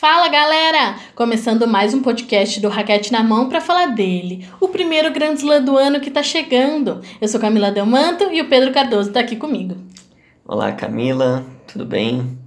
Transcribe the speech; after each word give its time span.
Fala 0.00 0.28
galera! 0.28 0.96
Começando 1.14 1.68
mais 1.68 1.92
um 1.92 2.00
podcast 2.00 2.58
do 2.58 2.70
Raquete 2.70 3.12
na 3.12 3.22
Mão 3.22 3.50
para 3.50 3.60
falar 3.60 3.88
dele, 3.88 4.48
o 4.58 4.66
primeiro 4.66 5.12
Grand 5.12 5.34
Slam 5.34 5.62
do 5.62 5.76
ano 5.76 6.00
que 6.00 6.10
tá 6.10 6.22
chegando. 6.22 7.02
Eu 7.20 7.28
sou 7.28 7.38
Camila 7.38 7.70
Delmanto 7.70 8.24
e 8.32 8.40
o 8.40 8.48
Pedro 8.48 8.72
Cardoso 8.72 9.12
tá 9.12 9.20
aqui 9.20 9.36
comigo. 9.36 9.76
Olá 10.48 10.72
Camila, 10.72 11.44
tudo 11.70 11.84
bem? 11.84 12.38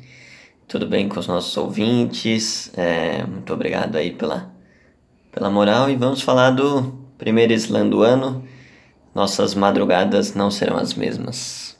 Tudo 0.67 0.87
bem 0.87 1.07
com 1.07 1.19
os 1.19 1.27
nossos 1.27 1.55
ouvintes? 1.55 2.71
É, 2.75 3.23
muito 3.23 3.53
obrigado 3.53 3.97
aí 3.97 4.09
pela, 4.09 4.51
pela 5.31 5.51
moral 5.51 5.91
e 5.91 5.95
vamos 5.95 6.23
falar 6.23 6.49
do 6.49 6.91
primeiro 7.19 7.53
Slam 7.53 7.87
do 7.87 8.01
ano. 8.01 8.43
Nossas 9.13 9.53
madrugadas 9.53 10.33
não 10.33 10.49
serão 10.49 10.77
as 10.77 10.95
mesmas. 10.95 11.77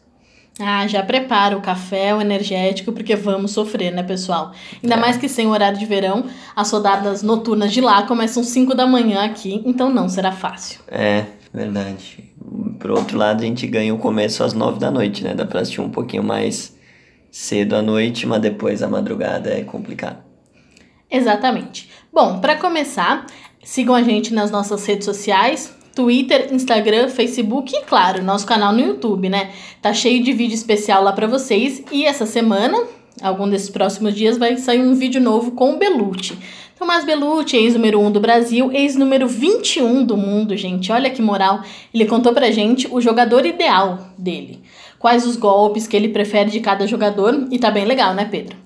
Ah, 0.60 0.86
já 0.86 1.02
prepara 1.02 1.58
o 1.58 1.62
café, 1.62 2.14
o 2.14 2.22
energético, 2.22 2.92
porque 2.92 3.16
vamos 3.16 3.52
sofrer, 3.52 3.92
né, 3.92 4.04
pessoal? 4.04 4.52
Ainda 4.84 4.96
é. 4.96 5.00
mais 5.00 5.18
que 5.18 5.28
sem 5.28 5.48
horário 5.48 5.80
de 5.80 5.86
verão, 5.86 6.26
as 6.56 6.70
rodadas 6.72 7.24
noturnas 7.24 7.74
de 7.74 7.82
lá 7.82 8.04
começam 8.04 8.44
5 8.44 8.76
da 8.76 8.86
manhã 8.86 9.26
aqui, 9.26 9.64
então 9.66 9.90
não 9.90 10.08
será 10.08 10.32
fácil. 10.32 10.80
É, 10.88 11.26
verdade. 11.52 12.32
Por 12.80 12.92
outro 12.92 13.18
lado, 13.18 13.42
a 13.42 13.46
gente 13.46 13.66
ganha 13.66 13.94
o 13.96 13.98
começo 13.98 14.44
às 14.44 14.54
9 14.54 14.80
da 14.80 14.92
noite, 14.92 15.24
né? 15.24 15.34
Dá 15.34 15.46
pra 15.46 15.62
assistir 15.62 15.82
um 15.82 15.90
pouquinho 15.90 16.24
mais 16.24 16.78
cedo 17.32 17.76
à 17.76 17.82
noite, 17.82 18.28
mas 18.28 18.42
depois 18.42 18.84
a 18.84 18.88
madrugada 18.88 19.50
é 19.50 19.64
complicado. 19.64 20.24
Exatamente. 21.10 21.90
Bom, 22.12 22.40
para 22.40 22.56
começar, 22.58 23.26
sigam 23.64 23.96
a 23.96 24.04
gente 24.04 24.34
nas 24.34 24.52
nossas 24.52 24.86
redes 24.86 25.06
sociais, 25.06 25.76
Twitter, 25.96 26.50
Instagram, 26.52 27.08
Facebook 27.08 27.76
e, 27.76 27.84
claro, 27.84 28.24
nosso 28.24 28.46
canal 28.46 28.74
no 28.74 28.80
YouTube, 28.80 29.30
né? 29.30 29.52
Tá 29.82 29.94
cheio 29.94 30.24
de 30.24 30.34
vídeo 30.34 30.56
especial 30.56 31.04
lá 31.04 31.12
para 31.12 31.28
vocês. 31.28 31.84
E 31.92 32.06
essa 32.06 32.26
semana, 32.26 32.78
algum 33.22 33.48
desses 33.48 33.70
próximos 33.70 34.16
dias, 34.16 34.38
vai 34.38 34.58
sair 34.58 34.82
um 34.82 34.96
vídeo 34.96 35.22
novo 35.22 35.52
com 35.52 35.76
o 35.76 35.78
Belucci. 35.78 36.38
Tomás 36.80 37.06
Belucci, 37.06 37.56
ex-número 37.56 38.00
1 38.00 38.12
do 38.12 38.20
Brasil, 38.20 38.72
ex-número 38.72 39.28
21 39.28 40.04
do 40.04 40.18
mundo, 40.18 40.58
gente. 40.58 40.92
Olha 40.92 41.10
que 41.10 41.22
moral. 41.22 41.62
Ele 41.94 42.06
contou 42.06 42.34
pra 42.34 42.50
gente 42.50 42.88
o 42.92 43.00
jogador 43.00 43.46
ideal 43.46 44.00
dele. 44.18 44.62
Quais 44.98 45.28
os 45.28 45.36
golpes 45.36 45.86
que 45.86 45.96
ele 45.96 46.10
prefere 46.10 46.50
de 46.50 46.60
cada 46.60 46.88
jogador. 46.88 47.48
E 47.52 47.60
tá 47.60 47.70
bem 47.70 47.86
legal, 47.86 48.16
né, 48.16 48.26
Pedro? 48.26 48.58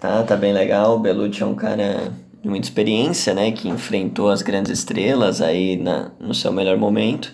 Tá, 0.00 0.22
tá 0.24 0.36
bem 0.36 0.52
legal. 0.52 0.96
O 0.96 0.98
Belucci 0.98 1.42
é 1.42 1.46
um 1.46 1.54
cara 1.54 2.12
de 2.42 2.48
muita 2.48 2.66
experiência, 2.66 3.34
né, 3.34 3.50
que 3.50 3.68
enfrentou 3.68 4.28
as 4.28 4.42
grandes 4.42 4.70
estrelas 4.70 5.40
aí 5.40 5.76
na, 5.76 6.12
no 6.20 6.34
seu 6.34 6.52
melhor 6.52 6.76
momento. 6.76 7.32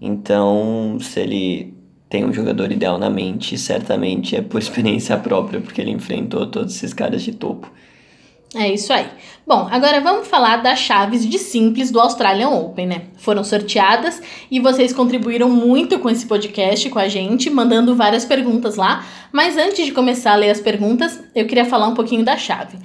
Então, 0.00 0.98
se 1.00 1.20
ele 1.20 1.74
tem 2.08 2.24
um 2.24 2.32
jogador 2.32 2.70
ideal 2.70 2.98
na 2.98 3.08
mente, 3.08 3.56
certamente 3.56 4.36
é 4.36 4.42
por 4.42 4.58
experiência 4.62 5.16
própria, 5.16 5.60
porque 5.60 5.80
ele 5.80 5.90
enfrentou 5.90 6.46
todos 6.46 6.76
esses 6.76 6.92
caras 6.92 7.22
de 7.22 7.32
topo. 7.32 7.70
É 8.54 8.70
isso 8.70 8.92
aí. 8.92 9.06
Bom, 9.46 9.66
agora 9.70 9.98
vamos 10.02 10.28
falar 10.28 10.56
das 10.56 10.78
chaves 10.78 11.26
de 11.26 11.38
simples 11.38 11.90
do 11.90 11.98
Australian 11.98 12.50
Open, 12.50 12.86
né? 12.86 13.02
Foram 13.16 13.42
sorteadas 13.42 14.20
e 14.50 14.60
vocês 14.60 14.92
contribuíram 14.92 15.48
muito 15.48 15.98
com 15.98 16.10
esse 16.10 16.26
podcast 16.26 16.88
com 16.90 16.98
a 16.98 17.08
gente, 17.08 17.48
mandando 17.48 17.96
várias 17.96 18.26
perguntas 18.26 18.76
lá. 18.76 19.06
Mas 19.32 19.56
antes 19.56 19.86
de 19.86 19.92
começar 19.92 20.32
a 20.32 20.36
ler 20.36 20.50
as 20.50 20.60
perguntas, 20.60 21.18
eu 21.34 21.46
queria 21.46 21.64
falar 21.64 21.88
um 21.88 21.94
pouquinho 21.94 22.22
da 22.22 22.36
chave. 22.36 22.76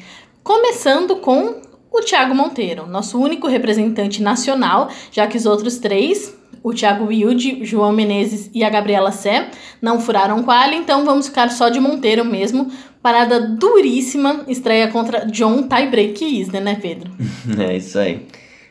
Começando 0.47 1.17
com 1.17 1.59
o 1.91 1.99
Thiago 1.99 2.33
Monteiro, 2.33 2.87
nosso 2.87 3.19
único 3.19 3.49
representante 3.49 4.23
nacional, 4.23 4.89
já 5.11 5.27
que 5.27 5.35
os 5.35 5.45
outros 5.45 5.77
três, 5.77 6.33
o 6.63 6.73
Thiago 6.73 7.07
Wilde, 7.07 7.65
João 7.65 7.91
Menezes 7.91 8.49
e 8.53 8.63
a 8.63 8.69
Gabriela 8.69 9.11
Sé, 9.11 9.49
não 9.81 9.99
furaram 9.99 10.43
quali, 10.43 10.77
então 10.77 11.03
vamos 11.03 11.27
ficar 11.27 11.51
só 11.51 11.67
de 11.67 11.81
Monteiro 11.81 12.23
mesmo. 12.23 12.71
Parada 13.01 13.41
duríssima, 13.41 14.45
estreia 14.47 14.87
contra 14.87 15.25
John 15.25 15.67
Tiebreak 15.67 16.23
Isner, 16.23 16.63
né, 16.63 16.79
Pedro? 16.81 17.11
é 17.59 17.75
isso 17.75 17.99
aí. 17.99 18.25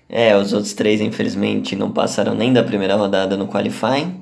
É, 0.09 0.35
os 0.35 0.55
outros 0.55 0.73
três, 0.73 1.03
infelizmente, 1.03 1.77
não 1.77 1.91
passaram 1.91 2.35
nem 2.35 2.55
da 2.55 2.65
primeira 2.65 2.97
rodada 2.97 3.37
no 3.37 3.49
qualifying. 3.49 4.19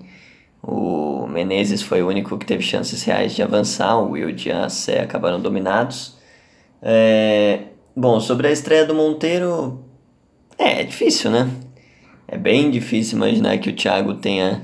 O 0.61 1.29
Menezes 1.29 1.83
foi 1.83 2.03
o 2.03 2.09
único 2.09 2.37
que 2.37 2.47
teve 2.47 2.65
chances 2.65 3.05
reais 3.05 3.33
de 3.33 3.45
avançar, 3.45 3.97
o 3.97 4.11
Wilde 4.11 4.49
e 4.49 4.53
a 4.53 4.69
Sé 4.69 5.03
acabaram 5.03 5.39
dominados. 5.39 6.14
É, 6.87 7.61
bom, 7.97 8.21
sobre 8.21 8.47
a 8.47 8.53
estreia 8.53 8.84
do 8.84 8.95
Monteiro, 8.95 9.83
é, 10.59 10.83
é 10.83 10.84
difícil, 10.84 11.31
né? 11.31 11.49
É 12.28 12.37
bem 12.37 12.71
difícil 12.71 13.17
imaginar 13.17 13.56
que 13.56 13.71
o 13.71 13.72
Thiago 13.72 14.12
tenha, 14.15 14.62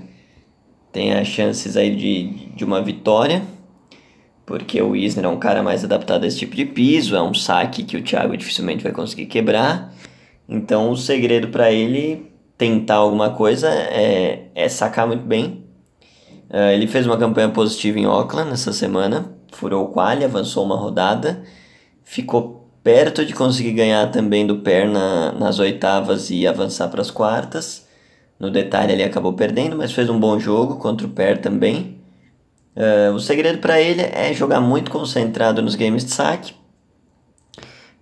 tenha 0.92 1.25
chances 1.25 1.78
aí 1.78 1.97
de, 1.97 2.54
de 2.54 2.62
uma 2.62 2.82
vitória, 2.82 3.42
porque 4.44 4.82
o 4.82 4.94
Isner 4.94 5.25
é 5.25 5.28
um 5.28 5.38
cara 5.38 5.62
mais 5.62 5.82
adaptado 5.82 6.25
a 6.25 6.26
esse 6.26 6.41
tipo 6.41 6.54
de 6.54 6.66
piso, 6.66 7.16
é 7.16 7.22
um 7.22 7.32
saque 7.32 7.84
que 7.84 7.97
o 7.97 8.03
Thiago 8.03 8.36
dificilmente 8.36 8.82
vai 8.82 8.92
conseguir 8.92 9.25
quebrar. 9.25 9.94
Então 10.47 10.91
o 10.91 10.97
segredo 10.98 11.48
para 11.48 11.72
ele 11.72 12.30
tentar 12.59 12.97
alguma 12.97 13.30
coisa 13.30 13.70
é, 13.70 14.48
é 14.54 14.69
sacar 14.69 15.06
muito 15.06 15.25
bem. 15.25 15.64
Uh, 16.50 16.72
ele 16.75 16.86
fez 16.86 17.06
uma 17.06 17.16
campanha 17.16 17.48
positiva 17.48 17.98
em 17.98 18.04
Auckland 18.04 18.50
nessa 18.50 18.72
semana, 18.72 19.34
furou 19.53 19.84
o 19.84 19.88
quali, 19.88 20.22
avançou 20.22 20.64
uma 20.64 20.76
rodada 20.76 21.42
ficou 22.05 22.61
perto 22.83 23.25
de 23.25 23.34
conseguir 23.34 23.72
ganhar 23.72 24.11
também 24.11 24.47
do 24.47 24.59
Perna 24.59 25.33
nas 25.33 25.59
oitavas 25.59 26.31
e 26.31 26.47
avançar 26.47 26.88
para 26.88 27.00
as 27.00 27.11
quartas. 27.11 27.87
No 28.38 28.50
detalhe 28.50 28.93
ele 28.93 29.03
acabou 29.03 29.34
perdendo, 29.34 29.77
mas 29.77 29.93
fez 29.93 30.09
um 30.09 30.19
bom 30.19 30.39
jogo 30.39 30.77
contra 30.77 31.06
o 31.06 31.10
Per 31.10 31.39
também. 31.41 31.99
Uh, 32.75 33.12
o 33.15 33.21
segredo 33.21 33.59
para 33.59 33.81
ele 33.81 34.00
é 34.00 34.33
jogar 34.33 34.60
muito 34.60 34.91
concentrado 34.91 35.60
nos 35.60 35.75
games 35.75 36.05
de 36.05 36.12
saque, 36.12 36.55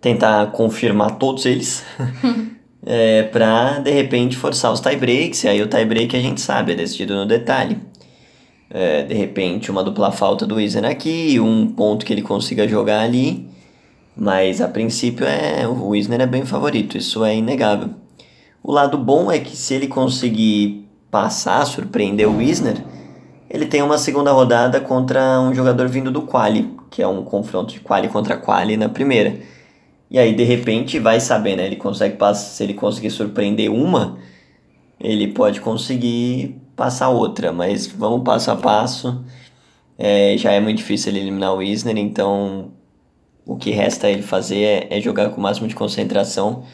tentar 0.00 0.52
confirmar 0.52 1.18
todos 1.18 1.44
eles, 1.44 1.84
é, 2.86 3.24
para 3.24 3.80
de 3.80 3.90
repente 3.90 4.36
forçar 4.36 4.72
os 4.72 4.80
tiebreaks. 4.80 5.42
E 5.42 5.48
aí 5.48 5.60
o 5.60 5.66
tiebreak 5.66 6.16
a 6.16 6.20
gente 6.20 6.40
sabe, 6.40 6.72
é 6.72 6.74
decidido 6.76 7.16
no 7.16 7.26
detalhe. 7.26 7.80
É, 8.70 9.02
de 9.02 9.14
repente, 9.14 9.70
uma 9.70 9.82
dupla 9.82 10.12
falta 10.12 10.46
do 10.46 10.56
Wizen 10.56 10.84
aqui, 10.84 11.40
um 11.40 11.66
ponto 11.66 12.04
que 12.04 12.12
ele 12.12 12.22
consiga 12.22 12.68
jogar 12.68 13.00
ali 13.00 13.48
mas 14.18 14.60
a 14.60 14.66
princípio 14.66 15.24
é 15.24 15.66
o 15.66 15.90
Wisner 15.90 16.20
é 16.20 16.26
bem 16.26 16.44
favorito, 16.44 16.98
isso 16.98 17.24
é 17.24 17.36
inegável. 17.36 17.90
O 18.62 18.72
lado 18.72 18.98
bom 18.98 19.30
é 19.30 19.38
que 19.38 19.56
se 19.56 19.74
ele 19.74 19.86
conseguir 19.86 20.88
passar, 21.08 21.64
surpreender 21.64 22.28
o 22.28 22.38
Wisner, 22.38 22.84
ele 23.48 23.64
tem 23.66 23.80
uma 23.80 23.96
segunda 23.96 24.32
rodada 24.32 24.80
contra 24.80 25.40
um 25.40 25.54
jogador 25.54 25.88
vindo 25.88 26.10
do 26.10 26.22
quali, 26.22 26.68
que 26.90 27.00
é 27.00 27.06
um 27.06 27.22
confronto 27.22 27.72
de 27.72 27.80
quali 27.80 28.08
contra 28.08 28.36
quali 28.36 28.76
na 28.76 28.88
primeira. 28.88 29.38
E 30.10 30.18
aí 30.18 30.34
de 30.34 30.42
repente 30.42 30.98
vai 30.98 31.20
saber, 31.20 31.56
né? 31.56 31.66
Ele 31.66 31.76
consegue 31.76 32.16
passar, 32.16 32.50
se 32.50 32.62
ele 32.64 32.74
conseguir 32.74 33.10
surpreender 33.10 33.70
uma, 33.70 34.18
ele 34.98 35.28
pode 35.28 35.60
conseguir 35.60 36.60
passar 36.74 37.08
outra, 37.08 37.52
mas 37.52 37.86
vamos 37.86 38.24
passo 38.24 38.50
a 38.50 38.56
passo. 38.56 39.24
É, 39.96 40.36
já 40.36 40.52
é 40.52 40.60
muito 40.60 40.78
difícil 40.78 41.12
ele 41.12 41.20
eliminar 41.20 41.54
o 41.54 41.58
Wisner, 41.58 41.96
então 41.96 42.72
o 43.48 43.56
que 43.56 43.70
resta 43.70 44.10
ele 44.10 44.22
fazer 44.22 44.62
é, 44.62 44.86
é 44.90 45.00
jogar 45.00 45.30
com 45.30 45.38
o 45.38 45.42
máximo 45.42 45.66
de 45.66 45.74
concentração 45.74 46.64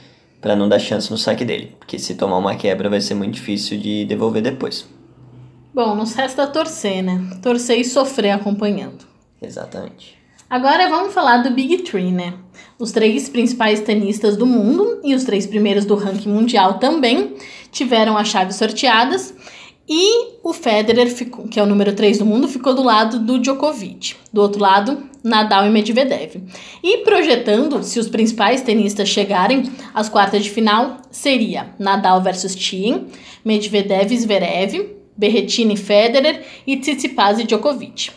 para 0.41 0.57
não 0.57 0.69
dar 0.69 0.81
chance 0.81 1.09
no 1.09 1.17
saque 1.17 1.45
dele, 1.45 1.73
porque 1.79 2.01
se 2.01 2.17
tomar 2.17 2.37
uma 2.37 2.57
quebra 2.57 2.91
vai 2.91 3.01
ser 3.01 3.15
muito 3.15 3.35
difícil 3.35 3.79
de 3.79 4.05
devolver 4.05 4.43
depois. 4.43 4.85
Bom, 5.73 5.95
nos 5.95 6.15
resta 6.15 6.49
torcer, 6.49 7.03
né? 7.03 7.25
Torcer 7.41 7.79
e 7.79 7.85
sofrer 7.85 8.33
acompanhando. 8.33 9.05
Exatamente. 9.41 10.19
Agora 10.51 10.89
vamos 10.89 11.15
falar 11.15 11.39
do 11.39 11.53
Big 11.53 11.79
Three, 11.79 12.11
né? 12.11 12.35
Os 12.77 12.91
três 12.91 13.29
principais 13.29 13.81
tenistas 13.81 14.37
do 14.37 14.45
mundo 14.45 15.01
e 15.05 15.15
os 15.15 15.23
três 15.23 15.47
primeiros 15.47 15.85
do 15.85 15.95
ranking 15.95 16.29
mundial 16.29 16.79
também 16.79 17.37
tiveram 17.71 18.17
as 18.17 18.29
chaves 18.29 18.57
sorteadas 18.57 19.33
e 19.89 20.39
o 20.43 20.55
Federer, 20.55 21.11
ficou, 21.11 21.47
que 21.47 21.61
é 21.61 21.63
o 21.63 21.67
número 21.67 21.93
3 21.93 22.19
do 22.19 22.25
mundo, 22.25 22.49
ficou 22.49 22.75
do 22.75 22.83
lado 22.83 23.19
do 23.19 23.39
Djokovic. 23.39 24.17
Do 24.33 24.41
outro 24.41 24.61
lado, 24.61 25.03
Nadal 25.23 25.67
e 25.67 25.71
Medvedev. 25.71 26.43
E 26.83 26.99
projetando, 26.99 27.83
se 27.83 27.99
os 27.99 28.09
principais 28.09 28.63
tenistas 28.63 29.09
chegarem 29.09 29.71
às 29.93 30.09
quartas 30.09 30.43
de 30.43 30.51
final, 30.51 30.99
seria 31.11 31.75
Nadal 31.79 32.23
versus 32.23 32.55
Thiem, 32.55 33.07
Medvedev 33.45 34.11
e 34.11 34.19
Zverev, 34.19 34.97
Berrettini 35.17 35.75
e 35.75 35.79
Federer 35.79 36.43
e 36.67 36.79
Tsitsipas 36.79 37.39
e 37.39 37.45
Djokovic. 37.45 38.11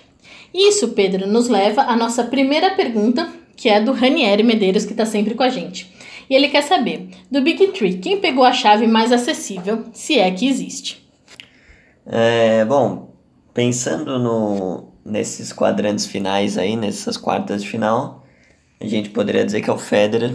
Isso, 0.53 0.89
Pedro, 0.89 1.27
nos 1.27 1.49
leva 1.49 1.81
à 1.81 1.97
nossa 1.97 2.23
primeira 2.23 2.71
pergunta, 2.71 3.29
que 3.57 3.67
é 3.67 3.81
do 3.81 3.91
Ranieri 3.91 4.41
Medeiros, 4.41 4.85
que 4.85 4.93
está 4.93 5.05
sempre 5.05 5.35
com 5.35 5.43
a 5.43 5.49
gente. 5.49 5.91
E 6.29 6.35
ele 6.35 6.47
quer 6.47 6.63
saber, 6.63 7.09
do 7.29 7.41
Big 7.41 7.67
Three, 7.67 7.97
quem 7.97 8.17
pegou 8.17 8.45
a 8.45 8.53
chave 8.53 8.87
mais 8.87 9.11
acessível, 9.11 9.83
se 9.91 10.17
é 10.17 10.31
que 10.31 10.47
existe? 10.47 11.06
É, 12.09 12.63
bom, 12.63 13.13
pensando 13.53 14.17
no, 14.17 14.93
nesses 15.03 15.51
quadrantes 15.51 16.05
finais 16.05 16.57
aí, 16.57 16.77
nessas 16.77 17.17
quartas 17.17 17.61
de 17.61 17.69
final, 17.69 18.23
a 18.79 18.87
gente 18.87 19.09
poderia 19.09 19.45
dizer 19.45 19.61
que 19.61 19.69
é 19.69 19.73
o 19.73 19.77
Federer, 19.77 20.33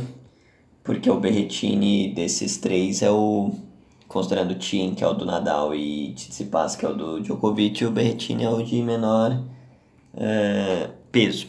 porque 0.84 1.10
o 1.10 1.19
Berrettini 1.19 2.12
desses 2.12 2.58
três 2.58 3.00
é 3.00 3.10
o, 3.10 3.52
considerando 4.06 4.50
o 4.52 4.54
Thiem, 4.56 4.94
que 4.94 5.02
é 5.02 5.06
o 5.06 5.14
do 5.14 5.24
Nadal, 5.24 5.74
e 5.74 6.12
Tsitsipas, 6.12 6.76
que 6.76 6.84
é 6.84 6.88
o 6.90 6.94
do 6.94 7.20
Djokovic, 7.20 7.84
o 7.86 7.90
Berrettini 7.90 8.44
é 8.44 8.50
o 8.50 8.62
de 8.62 8.82
menor 8.82 9.42
é, 10.14 10.90
peso. 11.10 11.46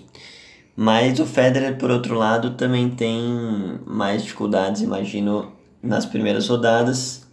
Mas 0.76 1.20
o 1.20 1.26
Federer, 1.26 1.78
por 1.78 1.92
outro 1.92 2.16
lado, 2.16 2.52
também 2.52 2.90
tem 2.90 3.80
mais 3.86 4.24
dificuldades, 4.24 4.82
imagino, 4.82 5.52
nas 5.82 6.06
primeiras 6.06 6.48
rodadas. 6.48 7.28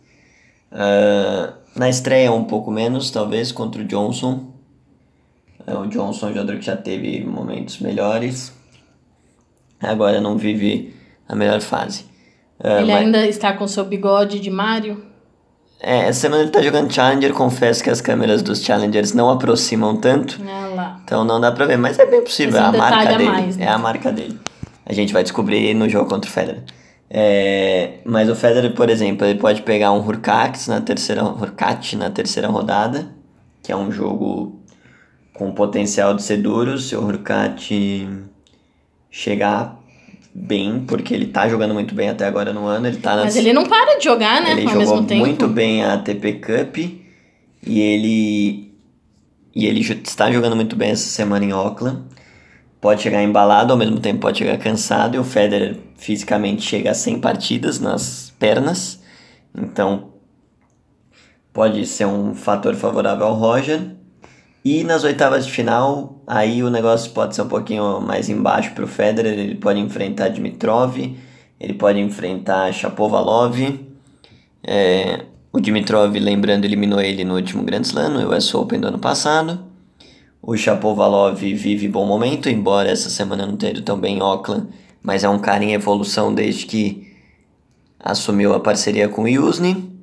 Uh, 0.73 1.60
na 1.75 1.89
estreia, 1.89 2.33
um 2.33 2.45
pouco 2.45 2.71
menos, 2.71 3.11
talvez, 3.11 3.53
contra 3.53 3.83
o 3.83 3.85
Johnson. 3.85 4.53
Uh, 5.67 5.79
o 5.79 5.87
Johnson 5.87 6.29
é 6.29 6.31
um 6.31 6.35
jogador 6.35 6.57
que 6.59 6.65
já 6.65 6.77
teve 6.77 7.25
momentos 7.25 7.79
melhores. 7.79 8.53
Agora 9.81 10.21
não 10.21 10.37
vive 10.37 10.95
a 11.29 11.35
melhor 11.35 11.61
fase. 11.61 12.05
Uh, 12.63 12.81
ele 12.81 12.93
mas... 12.93 13.05
ainda 13.05 13.27
está 13.27 13.53
com 13.53 13.67
seu 13.67 13.85
bigode 13.85 14.41
de 14.41 14.51
Mario? 14.51 15.11
É, 15.83 16.09
essa 16.09 16.21
semana 16.21 16.43
ele 16.43 16.51
tá 16.51 16.61
jogando 16.61 16.93
Challenger, 16.93 17.33
confesso 17.33 17.83
que 17.83 17.89
as 17.89 18.03
câmeras 18.03 18.43
dos 18.43 18.63
Challengers 18.63 19.15
não 19.15 19.31
aproximam 19.31 19.97
tanto. 19.97 20.39
Ah 20.47 21.01
então 21.05 21.25
não 21.25 21.41
dá 21.41 21.51
pra 21.51 21.65
ver, 21.65 21.79
mas 21.79 21.99
é 21.99 22.05
bem 22.05 22.23
possível, 22.23 22.61
é 22.61 22.63
a 22.63 22.73
marca 22.73 23.17
dele. 23.17 23.25
Mais, 23.25 23.57
né? 23.57 23.65
É 23.65 23.69
a 23.69 23.79
marca 23.79 24.13
dele. 24.13 24.39
A 24.85 24.93
gente 24.93 25.13
vai 25.13 25.23
descobrir 25.23 25.73
no 25.75 25.89
jogo 25.89 26.09
contra 26.09 26.29
o 26.29 26.33
Federer. 26.33 26.63
É, 27.13 27.95
mas 28.05 28.31
o 28.31 28.37
Federer, 28.37 28.73
por 28.73 28.89
exemplo, 28.89 29.27
ele 29.27 29.39
pode 29.39 29.63
pegar 29.63 29.91
um 29.93 29.99
Hurkacz 29.99 30.69
na 30.69 30.81
terceira, 30.81 31.25
Hurkacz 31.25 31.95
na 31.95 32.09
terceira 32.09 32.47
rodada, 32.47 33.13
que 33.63 33.73
é 33.73 33.77
um 33.77 33.91
jogo 33.91 34.61
com 35.35 35.51
potencial 35.51 36.15
de 36.15 36.23
ser 36.23 36.37
duro. 36.37 36.79
Se 36.79 36.95
o 36.95 37.05
Hurkacz 37.05 37.69
chegar 39.11 39.81
bem, 40.33 40.85
porque 40.87 41.13
ele 41.13 41.27
tá 41.27 41.49
jogando 41.49 41.75
muito 41.75 41.95
bem 41.95 42.09
até 42.09 42.25
agora 42.25 42.53
no 42.53 42.65
ano. 42.67 42.87
Ele 42.87 42.99
tá 42.99 43.17
nas... 43.17 43.25
Mas 43.25 43.37
ele 43.37 43.53
não 43.53 43.67
para 43.67 43.99
de 43.99 44.05
jogar, 44.05 44.41
né? 44.41 44.53
Ele 44.53 44.67
Ao 44.67 44.81
jogou 44.81 45.03
muito 45.03 45.49
bem 45.49 45.85
a 45.85 45.95
ATP 45.95 46.35
Cup 46.35 46.77
e 47.67 47.81
ele 47.81 48.71
e 49.55 49.67
ele 49.67 49.81
está 49.81 50.31
jogando 50.31 50.55
muito 50.55 50.77
bem 50.77 50.91
essa 50.91 51.09
semana 51.09 51.45
em 51.45 51.51
Auckland. 51.51 52.03
Pode 52.81 53.03
chegar 53.03 53.23
embalado, 53.23 53.73
ao 53.73 53.79
mesmo 53.79 54.01
tempo 54.01 54.21
pode 54.21 54.39
chegar 54.39 54.57
cansado, 54.57 55.15
e 55.15 55.19
o 55.19 55.25
Federer 55.25 55.77
fisicamente 55.97 56.63
chega 56.63 56.91
a 56.91 56.95
100 56.95 57.21
partidas 57.21 57.79
nas 57.79 58.33
pernas. 58.39 59.03
Então 59.55 60.11
pode 61.53 61.85
ser 61.87 62.07
um 62.07 62.35
fator 62.35 62.75
favorável 62.75 63.27
ao 63.27 63.35
Roger. 63.35 63.97
E 64.65 64.85
nas 64.85 65.05
oitavas 65.05 65.47
de 65.47 65.53
final, 65.53 66.23
aí 66.27 66.63
o 66.63 66.71
negócio 66.71 67.11
pode 67.13 67.35
ser 67.35 67.43
um 67.43 67.49
pouquinho 67.49 68.01
mais 68.01 68.29
embaixo 68.29 68.73
para 68.73 68.85
o 68.85 68.89
Federer. 68.89 69.39
Ele 69.39 69.55
pode 69.55 69.79
enfrentar 69.79 70.29
Dimitrov, 70.29 70.99
ele 71.59 71.75
pode 71.75 71.99
enfrentar 71.99 72.73
Shapovalov. 72.73 73.59
É, 74.63 75.25
o 75.53 75.61
Dimitrov, 75.61 76.15
lembrando, 76.17 76.65
eliminou 76.65 77.01
ele 77.01 77.25
no 77.25 77.35
último 77.35 77.63
Grand 77.63 77.83
Slam, 77.83 78.11
no 78.11 78.35
US 78.35 78.55
Open 78.55 78.81
do 78.81 78.89
ano 78.89 78.99
passado. 78.99 79.70
O 80.43 80.57
Shapovalov 80.57 81.39
vive 81.39 81.87
bom 81.87 82.07
momento, 82.07 82.49
embora 82.49 82.91
essa 82.91 83.11
semana 83.11 83.47
não 83.47 83.57
tenha 83.57 83.73
ido 83.73 83.83
tão 83.83 83.99
bem 83.99 84.17
em 84.17 84.21
Auckland, 84.21 84.69
mas 85.03 85.23
é 85.23 85.29
um 85.29 85.39
cara 85.39 85.63
em 85.63 85.75
evolução 85.75 86.35
desde 86.35 86.65
que 86.65 87.15
assumiu 87.99 88.55
a 88.55 88.61
parceria 88.61 89.09
com 89.09 89.23
o 89.23 89.29
Yusni. 89.29 90.01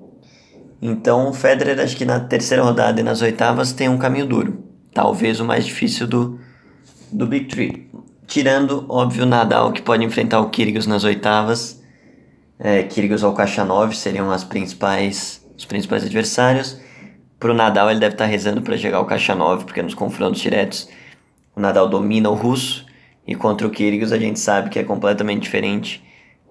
Então 0.79 1.29
o 1.29 1.33
Federer 1.33 1.79
acho 1.79 1.97
que 1.97 2.05
na 2.05 2.19
terceira 2.19 2.63
rodada 2.63 3.01
e 3.01 3.03
nas 3.03 3.21
oitavas 3.21 3.73
tem 3.73 3.89
um 3.89 3.97
caminho 3.97 4.27
duro. 4.27 4.63
Talvez 4.93 5.39
o 5.39 5.45
mais 5.45 5.65
difícil 5.65 6.05
do, 6.05 6.39
do 7.11 7.25
Big 7.25 7.45
Three. 7.45 7.89
Tirando, 8.27 8.85
óbvio, 8.87 9.25
Nadal 9.25 9.71
que 9.71 9.81
pode 9.81 10.03
enfrentar 10.03 10.39
o 10.39 10.49
Kyrgios 10.49 10.85
nas 10.85 11.03
oitavas. 11.03 11.81
É, 12.59 12.83
Kyrgios 12.83 13.23
ou 13.23 13.33
Kachanov 13.33 13.95
seriam 13.95 14.31
as 14.31 14.43
principais, 14.43 15.43
os 15.57 15.65
principais 15.65 16.03
adversários. 16.03 16.79
Pro 17.39 17.53
Nadal 17.53 17.89
ele 17.91 17.99
deve 17.99 18.15
estar 18.15 18.25
tá 18.25 18.29
rezando 18.29 18.61
para 18.61 18.77
chegar 18.77 18.99
o 18.99 19.05
Kachanov, 19.05 19.63
porque 19.65 19.81
nos 19.81 19.93
confrontos 19.93 20.41
diretos 20.41 20.89
o 21.55 21.59
Nadal 21.59 21.87
domina 21.87 22.29
o 22.29 22.33
russo. 22.33 22.85
E 23.25 23.35
contra 23.35 23.67
o 23.67 23.69
Kyrgios 23.69 24.13
a 24.13 24.17
gente 24.17 24.39
sabe 24.39 24.69
que 24.69 24.79
é 24.79 24.83
completamente 24.83 25.41
diferente 25.41 26.01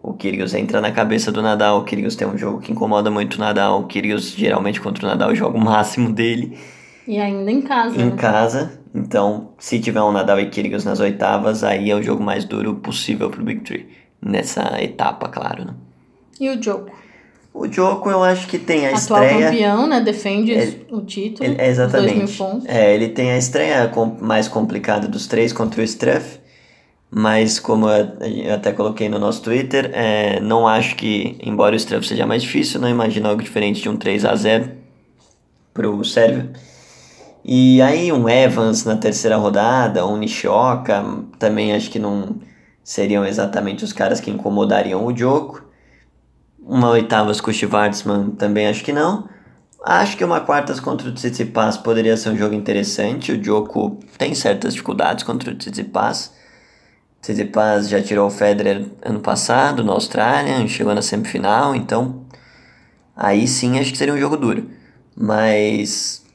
o 0.06 0.14
Kyrgios 0.14 0.54
entra 0.54 0.80
na 0.80 0.92
cabeça 0.92 1.32
do 1.32 1.42
Nadal, 1.42 1.80
o 1.80 1.84
Kyrgios 1.84 2.14
tem 2.14 2.28
um 2.28 2.38
jogo 2.38 2.60
que 2.60 2.70
incomoda 2.70 3.10
muito 3.10 3.34
o 3.34 3.40
Nadal, 3.40 3.80
o 3.80 3.86
Kyrgios 3.86 4.30
geralmente 4.30 4.80
contra 4.80 5.04
o 5.04 5.08
Nadal 5.08 5.34
joga 5.34 5.58
o 5.58 5.60
máximo 5.62 6.12
dele. 6.12 6.56
E 7.08 7.18
ainda 7.18 7.50
em 7.50 7.60
casa. 7.60 8.00
Em 8.00 8.10
né? 8.10 8.16
casa, 8.16 8.80
então 8.94 9.50
se 9.58 9.80
tiver 9.80 10.00
um 10.00 10.12
Nadal 10.12 10.38
e 10.38 10.48
Kyrgios 10.48 10.84
nas 10.84 11.00
oitavas, 11.00 11.64
aí 11.64 11.90
é 11.90 11.96
o 11.96 12.02
jogo 12.02 12.22
mais 12.22 12.44
duro 12.44 12.76
possível 12.76 13.30
pro 13.30 13.44
Big 13.44 13.62
Three. 13.62 13.88
Nessa 14.22 14.80
etapa, 14.80 15.28
claro, 15.28 15.64
né? 15.64 15.74
E 16.40 16.50
o 16.50 16.62
jogo? 16.62 16.90
O 17.56 17.72
Joko 17.72 18.10
eu 18.10 18.22
acho 18.22 18.46
que 18.48 18.58
tem 18.58 18.86
a 18.86 18.94
Atual 18.94 19.22
estreia... 19.22 19.50
campeão, 19.50 19.86
né? 19.86 19.98
Defende 20.02 20.52
ele, 20.52 20.86
o 20.90 21.00
título. 21.00 21.48
Ele, 21.48 21.62
exatamente. 21.62 22.14
Dois 22.14 22.38
mil 22.38 22.46
pontos. 22.46 22.68
É, 22.68 22.94
ele 22.94 23.08
tem 23.08 23.30
a 23.30 23.38
estreia 23.38 23.90
mais 24.20 24.46
complicada 24.46 25.08
dos 25.08 25.26
três 25.26 25.54
contra 25.54 25.80
o 25.80 25.84
Struff. 25.84 26.38
Mas 27.10 27.58
como 27.58 27.88
eu 27.88 28.52
até 28.54 28.72
coloquei 28.72 29.08
no 29.08 29.18
nosso 29.18 29.40
Twitter, 29.40 29.90
é, 29.94 30.38
não 30.40 30.68
acho 30.68 30.96
que, 30.96 31.38
embora 31.42 31.72
o 31.72 31.76
Struff 31.76 32.06
seja 32.06 32.26
mais 32.26 32.42
difícil, 32.42 32.78
não 32.78 32.90
imagino 32.90 33.26
algo 33.26 33.42
diferente 33.42 33.80
de 33.80 33.88
um 33.88 33.96
3 33.96 34.26
a 34.26 34.34
0 34.34 34.72
pro 35.72 36.04
Sérvio. 36.04 36.50
E 37.42 37.80
aí 37.80 38.12
um 38.12 38.28
Evans 38.28 38.84
na 38.84 38.96
terceira 38.96 39.36
rodada, 39.36 40.06
um 40.06 40.18
Nishioka, 40.18 41.02
também 41.38 41.72
acho 41.72 41.88
que 41.88 41.98
não 41.98 42.36
seriam 42.84 43.24
exatamente 43.24 43.82
os 43.82 43.94
caras 43.94 44.20
que 44.20 44.30
incomodariam 44.30 45.06
o 45.06 45.16
Joko. 45.16 45.65
Uma 46.66 46.90
oitavas 46.90 47.40
com 47.40 47.52
o 47.52 47.54
Schwartzman 47.54 48.30
também 48.30 48.66
acho 48.66 48.82
que 48.82 48.92
não. 48.92 49.28
Acho 49.84 50.16
que 50.16 50.24
uma 50.24 50.40
quartas 50.40 50.80
contra 50.80 51.08
o 51.08 51.12
Tsitsipas 51.12 51.76
poderia 51.76 52.16
ser 52.16 52.30
um 52.30 52.36
jogo 52.36 52.56
interessante. 52.56 53.30
O 53.30 53.42
Joko 53.42 54.00
tem 54.18 54.34
certas 54.34 54.72
dificuldades 54.74 55.22
contra 55.22 55.52
o 55.52 55.54
Tsitsipas. 55.54 56.34
Tsitsipas 57.22 57.88
já 57.88 58.02
tirou 58.02 58.26
o 58.26 58.30
Federer 58.30 58.84
ano 59.00 59.20
passado 59.20 59.84
na 59.84 59.92
Austrália, 59.92 60.66
chegou 60.66 60.92
na 60.92 61.02
semifinal, 61.02 61.72
então 61.72 62.26
aí 63.16 63.46
sim 63.46 63.78
acho 63.78 63.92
que 63.92 63.98
seria 63.98 64.14
um 64.14 64.18
jogo 64.18 64.36
duro. 64.36 64.68
Mas 65.16 66.26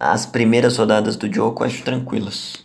as 0.00 0.24
primeiras 0.24 0.78
rodadas 0.78 1.14
do 1.14 1.30
jogo 1.30 1.62
acho 1.62 1.82
tranquilas. 1.82 2.64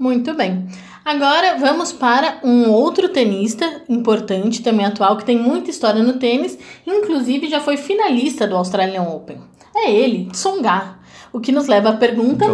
Muito 0.00 0.34
bem. 0.34 0.66
Agora 1.04 1.58
vamos 1.58 1.92
para 1.92 2.38
um 2.44 2.70
outro 2.70 3.08
tenista 3.08 3.82
importante, 3.88 4.62
também 4.62 4.86
atual, 4.86 5.16
que 5.16 5.24
tem 5.24 5.36
muita 5.36 5.70
história 5.70 6.02
no 6.02 6.14
tênis, 6.14 6.58
inclusive 6.86 7.48
já 7.48 7.60
foi 7.60 7.76
finalista 7.76 8.46
do 8.46 8.56
Australian 8.56 9.02
Open. 9.02 9.40
É 9.74 9.90
ele, 9.90 10.28
Tsonga. 10.30 10.98
O 11.32 11.40
que 11.40 11.50
nos 11.50 11.66
leva 11.66 11.90
à 11.90 11.96
pergunta 11.96 12.46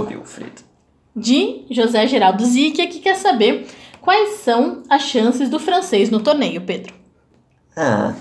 de 1.14 1.64
José 1.70 2.06
Geraldo 2.06 2.44
Zicchia, 2.44 2.86
que 2.86 3.00
quer 3.00 3.16
saber 3.16 3.66
Quais 4.08 4.40
são 4.40 4.82
as 4.88 5.02
chances 5.02 5.50
do 5.50 5.58
francês 5.58 6.08
no 6.08 6.20
torneio, 6.20 6.62
Pedro? 6.62 6.94
Ah, 7.76 8.14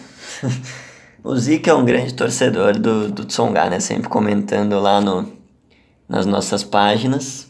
o 1.24 1.34
Zico 1.38 1.70
é 1.70 1.74
um 1.74 1.86
grande 1.86 2.13
torcedor 2.13 2.78
do, 2.78 3.10
do 3.10 3.24
Tsonga, 3.24 3.70
né? 3.70 3.80
Sempre 3.80 4.10
comentando 4.10 4.80
lá 4.82 5.00
no, 5.00 5.32
nas 6.08 6.25
nossas 6.25 6.62
páginas. 6.62 7.47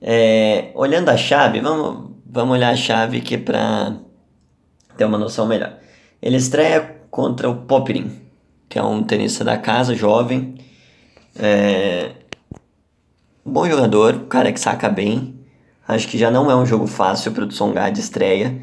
É, 0.00 0.70
olhando 0.74 1.08
a 1.08 1.16
chave, 1.16 1.60
vamos, 1.60 2.10
vamos 2.24 2.56
olhar 2.56 2.70
a 2.70 2.76
chave 2.76 3.18
aqui 3.18 3.36
para 3.36 3.96
ter 4.96 5.04
uma 5.04 5.18
noção 5.18 5.46
melhor. 5.46 5.76
Ele 6.20 6.36
estreia 6.36 6.96
contra 7.10 7.48
o 7.48 7.62
Poprin, 7.62 8.10
que 8.68 8.78
é 8.78 8.82
um 8.82 9.02
tenista 9.02 9.44
da 9.44 9.56
casa, 9.56 9.94
jovem. 9.94 10.54
É, 11.36 12.12
bom 13.44 13.68
jogador, 13.68 14.26
cara 14.26 14.52
que 14.52 14.60
saca 14.60 14.88
bem. 14.88 15.34
Acho 15.86 16.06
que 16.08 16.18
já 16.18 16.30
não 16.30 16.50
é 16.50 16.56
um 16.56 16.66
jogo 16.66 16.86
fácil 16.86 17.32
para 17.32 17.44
o 17.44 17.48
Tsonga 17.48 17.90
de 17.90 18.00
estreia. 18.00 18.60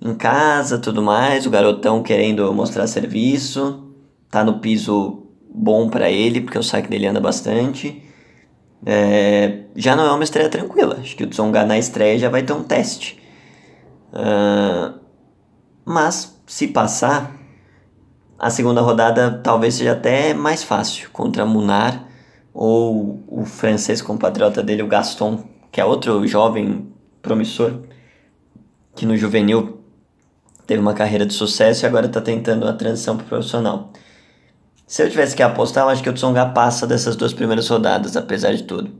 Em 0.00 0.14
casa, 0.14 0.78
tudo 0.78 1.02
mais, 1.02 1.46
o 1.46 1.50
garotão 1.50 2.02
querendo 2.02 2.52
mostrar 2.52 2.86
serviço, 2.86 3.92
tá 4.30 4.44
no 4.44 4.60
piso 4.60 5.26
bom 5.52 5.88
para 5.88 6.10
ele, 6.10 6.40
porque 6.40 6.58
o 6.58 6.62
saque 6.62 6.88
dele 6.88 7.06
anda 7.06 7.20
bastante. 7.20 8.02
É, 8.84 9.64
já 9.74 9.96
não 9.96 10.04
é 10.04 10.12
uma 10.12 10.24
estreia 10.24 10.48
tranquila. 10.48 10.98
Acho 11.00 11.16
que 11.16 11.24
o 11.24 11.26
Tsonga 11.28 11.64
na 11.64 11.78
estreia 11.78 12.18
já 12.18 12.28
vai 12.28 12.42
ter 12.42 12.52
um 12.52 12.62
teste. 12.62 13.20
Uh, 14.12 14.98
mas, 15.84 16.40
se 16.46 16.68
passar, 16.68 17.34
a 18.38 18.50
segunda 18.50 18.80
rodada 18.80 19.40
talvez 19.42 19.74
seja 19.74 19.92
até 19.92 20.32
mais 20.32 20.62
fácil 20.62 21.10
contra 21.10 21.44
Munar 21.44 22.06
ou 22.54 23.22
o 23.26 23.44
francês 23.44 24.00
compatriota 24.00 24.62
dele, 24.62 24.82
o 24.82 24.88
Gaston, 24.88 25.44
que 25.70 25.80
é 25.80 25.84
outro 25.84 26.26
jovem 26.26 26.92
promissor, 27.20 27.82
que 28.94 29.06
no 29.06 29.16
juvenil 29.16 29.80
teve 30.66 30.80
uma 30.80 30.94
carreira 30.94 31.24
de 31.24 31.32
sucesso 31.32 31.84
e 31.84 31.86
agora 31.86 32.06
está 32.06 32.20
tentando 32.20 32.66
a 32.66 32.72
transição 32.72 33.16
para 33.16 33.26
profissional. 33.26 33.92
Se 34.88 35.04
eu 35.04 35.08
tivesse 35.08 35.36
que 35.36 35.42
apostar, 35.42 35.84
eu 35.84 35.90
acho 35.90 36.02
que 36.02 36.10
o 36.10 36.12
Tsonga 36.12 36.46
passa 36.46 36.84
dessas 36.86 37.14
duas 37.14 37.32
primeiras 37.32 37.68
rodadas, 37.68 38.16
apesar 38.16 38.52
de 38.52 38.64
tudo. 38.64 38.90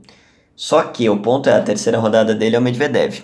Só 0.55 0.83
que 0.83 1.09
o 1.09 1.19
ponto 1.19 1.49
é 1.49 1.53
a 1.53 1.61
terceira 1.61 1.97
rodada 1.97 2.33
dele 2.33 2.55
é 2.55 2.59
o 2.59 2.61
Medvedev. 2.61 3.23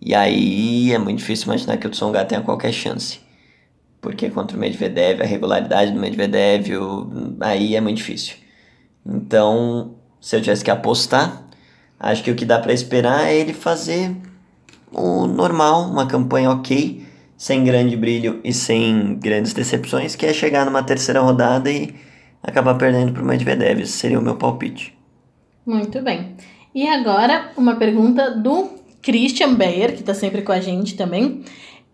E 0.00 0.14
aí 0.14 0.92
é 0.92 0.98
muito 0.98 1.18
difícil 1.18 1.46
imaginar 1.46 1.76
que 1.76 1.86
o 1.86 1.90
Tsonga 1.90 2.24
tenha 2.24 2.40
qualquer 2.40 2.72
chance. 2.72 3.20
Porque 4.00 4.30
contra 4.30 4.56
o 4.56 4.60
Medvedev, 4.60 5.20
a 5.20 5.26
regularidade 5.26 5.92
do 5.92 6.00
Medvedev, 6.00 6.74
o... 6.76 7.36
aí 7.40 7.76
é 7.76 7.80
muito 7.82 7.98
difícil. 7.98 8.36
Então, 9.04 9.96
se 10.20 10.36
eu 10.36 10.40
tivesse 10.40 10.64
que 10.64 10.70
apostar, 10.70 11.44
Acho 12.04 12.22
que 12.22 12.30
o 12.30 12.34
que 12.34 12.44
dá 12.44 12.58
para 12.58 12.72
esperar 12.72 13.28
é 13.28 13.34
ele 13.34 13.54
fazer 13.54 14.14
o 14.92 15.26
normal, 15.26 15.84
uma 15.84 16.06
campanha 16.06 16.50
ok, 16.50 17.02
sem 17.44 17.62
grande 17.62 17.94
brilho 17.94 18.40
e 18.42 18.54
sem 18.54 19.16
grandes 19.16 19.52
decepções, 19.52 20.16
que 20.16 20.24
é 20.24 20.32
chegar 20.32 20.64
numa 20.64 20.82
terceira 20.82 21.20
rodada 21.20 21.70
e 21.70 21.94
acabar 22.42 22.74
perdendo 22.76 23.12
para 23.12 23.22
o 23.22 23.26
Medvedev. 23.26 23.82
Esse 23.82 23.92
seria 23.92 24.18
o 24.18 24.22
meu 24.22 24.36
palpite. 24.36 24.96
Muito 25.66 26.00
bem. 26.00 26.36
E 26.74 26.88
agora, 26.88 27.50
uma 27.54 27.76
pergunta 27.76 28.30
do 28.30 28.70
Christian 29.02 29.56
Beyer, 29.56 29.92
que 29.92 30.00
está 30.00 30.14
sempre 30.14 30.40
com 30.40 30.52
a 30.52 30.60
gente 30.60 30.96
também. 30.96 31.44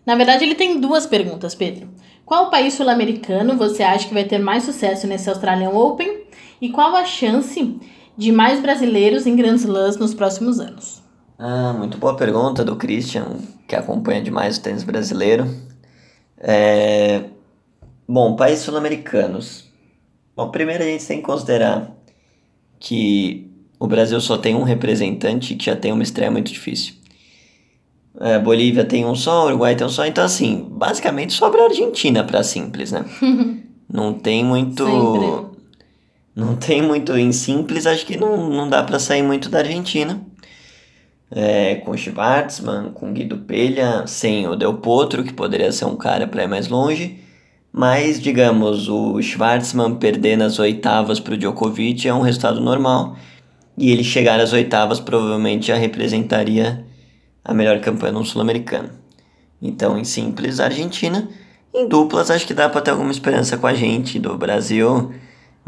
Na 0.06 0.14
verdade, 0.14 0.44
ele 0.44 0.54
tem 0.54 0.80
duas 0.80 1.04
perguntas, 1.04 1.52
Pedro. 1.52 1.88
Qual 2.24 2.48
país 2.48 2.74
sul-americano 2.74 3.56
você 3.56 3.82
acha 3.82 4.06
que 4.06 4.14
vai 4.14 4.22
ter 4.22 4.38
mais 4.38 4.62
sucesso 4.62 5.08
nesse 5.08 5.28
Australian 5.28 5.70
Open? 5.70 6.26
E 6.62 6.68
qual 6.68 6.94
a 6.94 7.04
chance 7.04 7.76
de 8.16 8.30
mais 8.30 8.60
brasileiros 8.60 9.26
em 9.26 9.34
Grand 9.34 9.56
Slams 9.56 9.96
nos 9.96 10.14
próximos 10.14 10.60
anos? 10.60 10.99
Ah, 11.42 11.72
muito 11.72 11.96
boa 11.96 12.14
pergunta 12.14 12.62
do 12.62 12.76
Christian, 12.76 13.38
que 13.66 13.74
acompanha 13.74 14.20
demais 14.20 14.58
o 14.58 14.62
tênis 14.62 14.84
brasileiro. 14.84 15.48
É... 16.36 17.24
Bom, 18.06 18.36
países 18.36 18.62
sul-americanos. 18.62 19.64
Bom, 20.36 20.50
primeiro 20.50 20.84
a 20.84 20.86
gente 20.86 21.06
tem 21.06 21.16
que 21.16 21.24
considerar 21.24 21.96
que 22.78 23.50
o 23.78 23.86
Brasil 23.86 24.20
só 24.20 24.36
tem 24.36 24.54
um 24.54 24.64
representante 24.64 25.54
que 25.54 25.64
já 25.64 25.74
tem 25.74 25.92
uma 25.92 26.02
estreia 26.02 26.30
muito 26.30 26.52
difícil. 26.52 26.92
É, 28.20 28.38
Bolívia 28.38 28.84
tem 28.84 29.06
um 29.06 29.14
só, 29.14 29.46
Uruguai 29.46 29.74
tem 29.74 29.86
um 29.86 29.90
só, 29.90 30.04
então 30.04 30.22
assim, 30.22 30.68
basicamente 30.70 31.32
sobra 31.32 31.62
a 31.62 31.68
Argentina 31.68 32.22
para 32.22 32.42
simples, 32.42 32.92
né? 32.92 33.02
não 33.88 34.12
tem 34.12 34.44
muito. 34.44 34.84
Sempre. 34.84 35.58
Não 36.36 36.54
tem 36.54 36.82
muito 36.82 37.16
em 37.16 37.32
simples, 37.32 37.86
acho 37.86 38.04
que 38.04 38.18
não, 38.18 38.50
não 38.50 38.68
dá 38.68 38.82
para 38.82 38.98
sair 38.98 39.22
muito 39.22 39.48
da 39.48 39.60
Argentina. 39.60 40.20
É, 41.30 41.76
com 41.76 41.96
Schwartzman, 41.96 42.90
com 42.92 43.12
Guido 43.12 43.38
Pelha, 43.38 44.04
sem 44.06 44.48
o 44.48 44.56
Del 44.56 44.74
Potro, 44.74 45.22
que 45.22 45.32
poderia 45.32 45.70
ser 45.70 45.84
um 45.84 45.96
cara 45.96 46.26
para 46.26 46.42
ir 46.42 46.48
mais 46.48 46.68
longe. 46.68 47.20
Mas, 47.72 48.20
digamos, 48.20 48.88
o 48.88 49.20
Schwartzman 49.22 49.94
perder 49.94 50.36
nas 50.36 50.58
oitavas 50.58 51.20
para 51.20 51.34
o 51.34 51.36
Djokovic 51.36 52.08
é 52.08 52.12
um 52.12 52.22
resultado 52.22 52.60
normal. 52.60 53.16
E 53.78 53.92
ele 53.92 54.02
chegar 54.02 54.40
às 54.40 54.52
oitavas 54.52 54.98
provavelmente 54.98 55.68
já 55.68 55.76
representaria 55.76 56.84
a 57.44 57.54
melhor 57.54 57.80
campanha 57.80 58.12
no 58.12 58.24
Sul-Americano. 58.24 58.90
Então, 59.62 59.98
em 59.98 60.04
simples, 60.04 60.58
Argentina. 60.58 61.28
Em 61.72 61.86
duplas, 61.86 62.30
acho 62.30 62.46
que 62.46 62.54
dá 62.54 62.68
para 62.68 62.80
ter 62.80 62.90
alguma 62.90 63.12
esperança 63.12 63.56
com 63.56 63.66
a 63.66 63.74
gente 63.74 64.18
do 64.18 64.36
Brasil. 64.36 65.12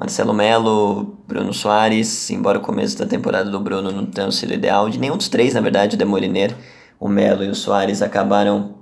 Marcelo 0.02 0.34
Melo, 0.34 1.16
Bruno 1.28 1.52
Soares, 1.52 2.28
embora 2.28 2.58
o 2.58 2.60
começo 2.60 2.98
da 2.98 3.06
temporada 3.06 3.48
do 3.48 3.60
Bruno 3.60 3.92
não 3.92 4.04
tenha 4.04 4.28
sido 4.32 4.52
ideal, 4.52 4.90
de 4.90 4.98
nenhum 4.98 5.16
dos 5.16 5.28
três, 5.28 5.54
na 5.54 5.60
verdade, 5.60 5.94
o 5.94 5.98
Demoliner, 5.98 6.56
o 6.98 7.08
Melo 7.08 7.44
e 7.44 7.48
o 7.48 7.54
Soares 7.54 8.02
acabaram 8.02 8.74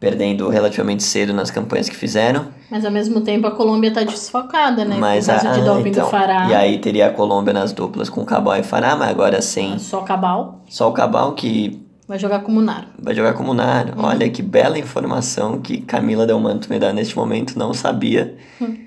perdendo 0.00 0.48
relativamente 0.48 1.02
cedo 1.02 1.34
nas 1.34 1.50
campanhas 1.50 1.90
que 1.90 1.94
fizeram. 1.94 2.46
Mas 2.70 2.86
ao 2.86 2.90
mesmo 2.90 3.20
tempo 3.20 3.46
a 3.46 3.50
Colômbia 3.50 3.88
está 3.88 4.02
desfocada, 4.02 4.82
né? 4.82 4.96
Mas 4.98 5.26
Por 5.26 5.34
causa 5.34 5.50
a, 5.50 5.52
de 5.52 5.60
doping 5.62 5.90
então, 5.90 6.04
do 6.06 6.10
Fará. 6.10 6.48
E 6.48 6.54
aí 6.54 6.78
teria 6.78 7.08
a 7.08 7.10
Colômbia 7.10 7.52
nas 7.52 7.74
duplas 7.74 8.08
com 8.08 8.24
Cabal 8.24 8.56
e 8.56 8.62
Fará, 8.62 8.96
mas 8.96 9.10
agora 9.10 9.42
sem. 9.42 9.78
Só 9.78 10.00
Cabal. 10.00 10.62
Só 10.70 10.88
o 10.88 10.92
Cabal 10.92 11.34
que. 11.34 11.86
Vai 12.08 12.18
jogar 12.18 12.40
com 12.40 12.56
o. 12.56 12.64
Vai 12.98 13.14
jogar 13.14 13.34
com 13.34 13.44
o. 13.44 13.50
Uhum. 13.50 13.58
Olha 13.98 14.30
que 14.30 14.40
bela 14.40 14.78
informação 14.78 15.60
que 15.60 15.82
Camila 15.82 16.26
Delmanto 16.26 16.70
me 16.70 16.78
dá 16.78 16.94
neste 16.94 17.14
momento, 17.14 17.58
não 17.58 17.74
sabia. 17.74 18.38
Uhum. 18.58 18.85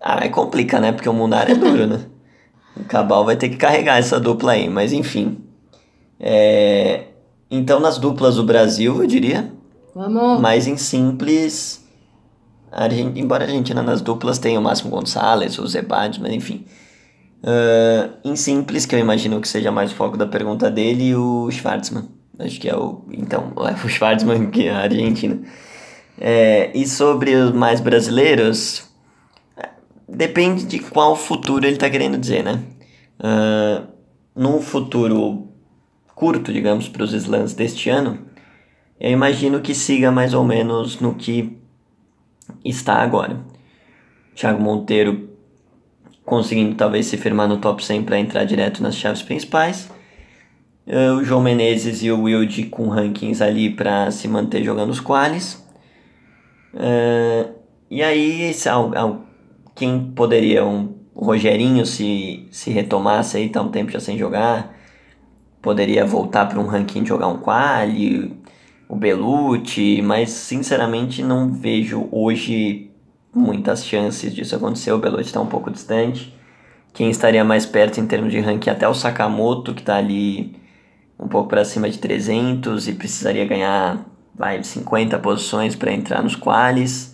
Ah, 0.00 0.24
é 0.24 0.28
complica, 0.28 0.80
né? 0.80 0.92
Porque 0.92 1.08
o 1.08 1.12
Munar 1.12 1.50
é 1.50 1.54
duro, 1.54 1.86
né? 1.86 2.00
O 2.76 2.84
Cabal 2.84 3.24
vai 3.24 3.36
ter 3.36 3.48
que 3.48 3.56
carregar 3.56 3.98
essa 3.98 4.20
dupla 4.20 4.52
aí, 4.52 4.68
mas 4.68 4.92
enfim. 4.92 5.38
É... 6.20 7.04
Então, 7.50 7.80
nas 7.80 7.98
duplas 7.98 8.36
do 8.36 8.44
Brasil, 8.44 9.02
eu 9.02 9.06
diria. 9.06 9.52
Vamos. 9.94 10.40
Mas 10.40 10.66
em 10.66 10.76
simples. 10.76 11.84
A 12.70 12.84
Argentina, 12.84 13.18
embora 13.18 13.44
a 13.44 13.46
Argentina 13.46 13.82
nas 13.82 14.00
duplas 14.00 14.38
tenha 14.38 14.60
o 14.60 14.62
Máximo 14.62 14.90
Gonçalves, 14.90 15.58
o 15.58 15.66
Zebad, 15.66 16.20
mas 16.20 16.32
enfim. 16.32 16.66
Uh, 17.42 18.12
em 18.24 18.36
simples, 18.36 18.84
que 18.84 18.94
eu 18.94 18.98
imagino 18.98 19.40
que 19.40 19.48
seja 19.48 19.72
mais 19.72 19.90
o 19.90 19.94
foco 19.94 20.16
da 20.16 20.26
pergunta 20.26 20.70
dele, 20.70 21.14
o 21.14 21.50
Schwartzman. 21.50 22.08
Acho 22.38 22.60
que 22.60 22.68
é 22.68 22.76
o. 22.76 23.04
Então, 23.10 23.52
é 23.66 23.72
o 23.84 23.88
Schwartzman 23.88 24.50
que 24.50 24.68
é 24.68 24.70
a 24.70 24.80
Argentina. 24.80 25.40
É, 26.20 26.70
e 26.74 26.86
sobre 26.86 27.34
os 27.34 27.52
mais 27.52 27.80
brasileiros, 27.80 28.87
Depende 30.08 30.64
de 30.64 30.78
qual 30.78 31.14
futuro 31.14 31.66
ele 31.66 31.74
está 31.74 31.90
querendo 31.90 32.16
dizer, 32.16 32.42
né? 32.42 32.62
Uh, 33.20 33.86
num 34.34 34.60
futuro 34.60 35.48
curto, 36.14 36.52
digamos, 36.52 36.88
para 36.88 37.02
os 37.02 37.12
slams 37.12 37.52
deste 37.52 37.90
ano, 37.90 38.26
eu 38.98 39.10
imagino 39.10 39.60
que 39.60 39.74
siga 39.74 40.10
mais 40.10 40.32
ou 40.32 40.44
menos 40.44 40.98
no 40.98 41.14
que 41.14 41.58
está 42.64 42.94
agora. 42.94 43.38
Thiago 44.34 44.62
Monteiro 44.62 45.28
conseguindo 46.24 46.74
talvez 46.74 47.06
se 47.06 47.16
firmar 47.16 47.48
no 47.48 47.58
top 47.58 47.84
100 47.84 48.04
para 48.04 48.18
entrar 48.18 48.44
direto 48.44 48.82
nas 48.82 48.96
chaves 48.96 49.22
principais. 49.22 49.90
Uh, 50.86 51.18
o 51.18 51.24
João 51.24 51.42
Menezes 51.42 52.02
e 52.02 52.10
o 52.10 52.22
Wilde 52.22 52.64
com 52.64 52.88
rankings 52.88 53.42
ali 53.42 53.70
para 53.70 54.10
se 54.10 54.26
manter 54.26 54.64
jogando 54.64 54.90
os 54.90 55.00
quales. 55.00 55.54
Uh, 56.72 57.52
e 57.90 58.02
aí, 58.02 58.52
quem 59.78 60.10
poderia 60.10 60.64
um 60.66 60.98
o 61.14 61.24
Rogerinho 61.24 61.84
se, 61.84 62.46
se 62.48 62.70
retomasse 62.70 63.36
aí, 63.36 63.48
tá 63.48 63.60
um 63.60 63.70
tempo 63.70 63.90
já 63.90 63.98
sem 63.98 64.16
jogar, 64.16 64.72
poderia 65.60 66.06
voltar 66.06 66.46
para 66.46 66.60
um 66.60 66.66
ranking 66.66 67.04
jogar 67.04 67.26
um 67.26 67.38
quali, 67.38 68.40
o 68.88 68.94
Belucci, 68.94 70.00
mas 70.00 70.30
sinceramente 70.30 71.20
não 71.24 71.52
vejo 71.52 72.08
hoje 72.12 72.92
muitas 73.34 73.84
chances 73.84 74.32
disso 74.32 74.54
acontecer. 74.54 74.92
O 74.92 74.98
Belucci 74.98 75.24
está 75.24 75.40
um 75.40 75.46
pouco 75.46 75.72
distante. 75.72 76.32
Quem 76.94 77.10
estaria 77.10 77.42
mais 77.42 77.66
perto 77.66 77.98
em 77.98 78.06
termos 78.06 78.30
de 78.30 78.38
ranking 78.38 78.70
até 78.70 78.86
o 78.86 78.94
Sakamoto, 78.94 79.74
que 79.74 79.80
está 79.80 79.96
ali 79.96 80.54
um 81.18 81.26
pouco 81.26 81.48
para 81.48 81.64
cima 81.64 81.90
de 81.90 81.98
300 81.98 82.86
e 82.86 82.92
precisaria 82.92 83.44
ganhar 83.44 84.06
vai 84.32 84.62
50 84.62 85.18
posições 85.18 85.74
para 85.74 85.92
entrar 85.92 86.22
nos 86.22 86.36
qualis 86.36 87.07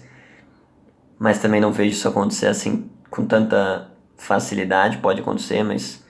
mas 1.18 1.38
também 1.38 1.60
não 1.60 1.72
vejo 1.72 1.92
isso 1.92 2.08
acontecer 2.08 2.46
assim 2.46 2.90
com 3.10 3.24
tanta 3.26 3.90
facilidade. 4.16 4.98
Pode 4.98 5.20
acontecer, 5.20 5.62
mas. 5.62 6.04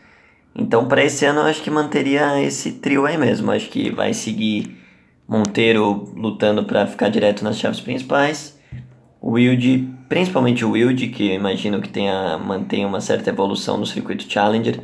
Então, 0.54 0.86
para 0.86 1.04
esse 1.04 1.24
ano, 1.24 1.40
eu 1.40 1.46
acho 1.46 1.62
que 1.62 1.70
manteria 1.70 2.40
esse 2.40 2.72
trio 2.72 3.06
aí 3.06 3.18
mesmo. 3.18 3.50
Acho 3.50 3.68
que 3.68 3.90
vai 3.90 4.14
seguir 4.14 4.80
Monteiro 5.26 6.12
lutando 6.14 6.64
para 6.64 6.86
ficar 6.86 7.08
direto 7.08 7.42
nas 7.42 7.58
chaves 7.58 7.80
principais. 7.80 8.58
Wilde, 9.22 9.88
principalmente 10.08 10.64
o 10.64 10.72
Wilde, 10.72 11.08
que 11.08 11.30
eu 11.30 11.34
imagino 11.34 11.80
que 11.80 11.88
tenha, 11.88 12.36
mantenha 12.36 12.86
uma 12.86 13.00
certa 13.00 13.30
evolução 13.30 13.78
no 13.78 13.86
circuito 13.86 14.30
Challenger. 14.30 14.80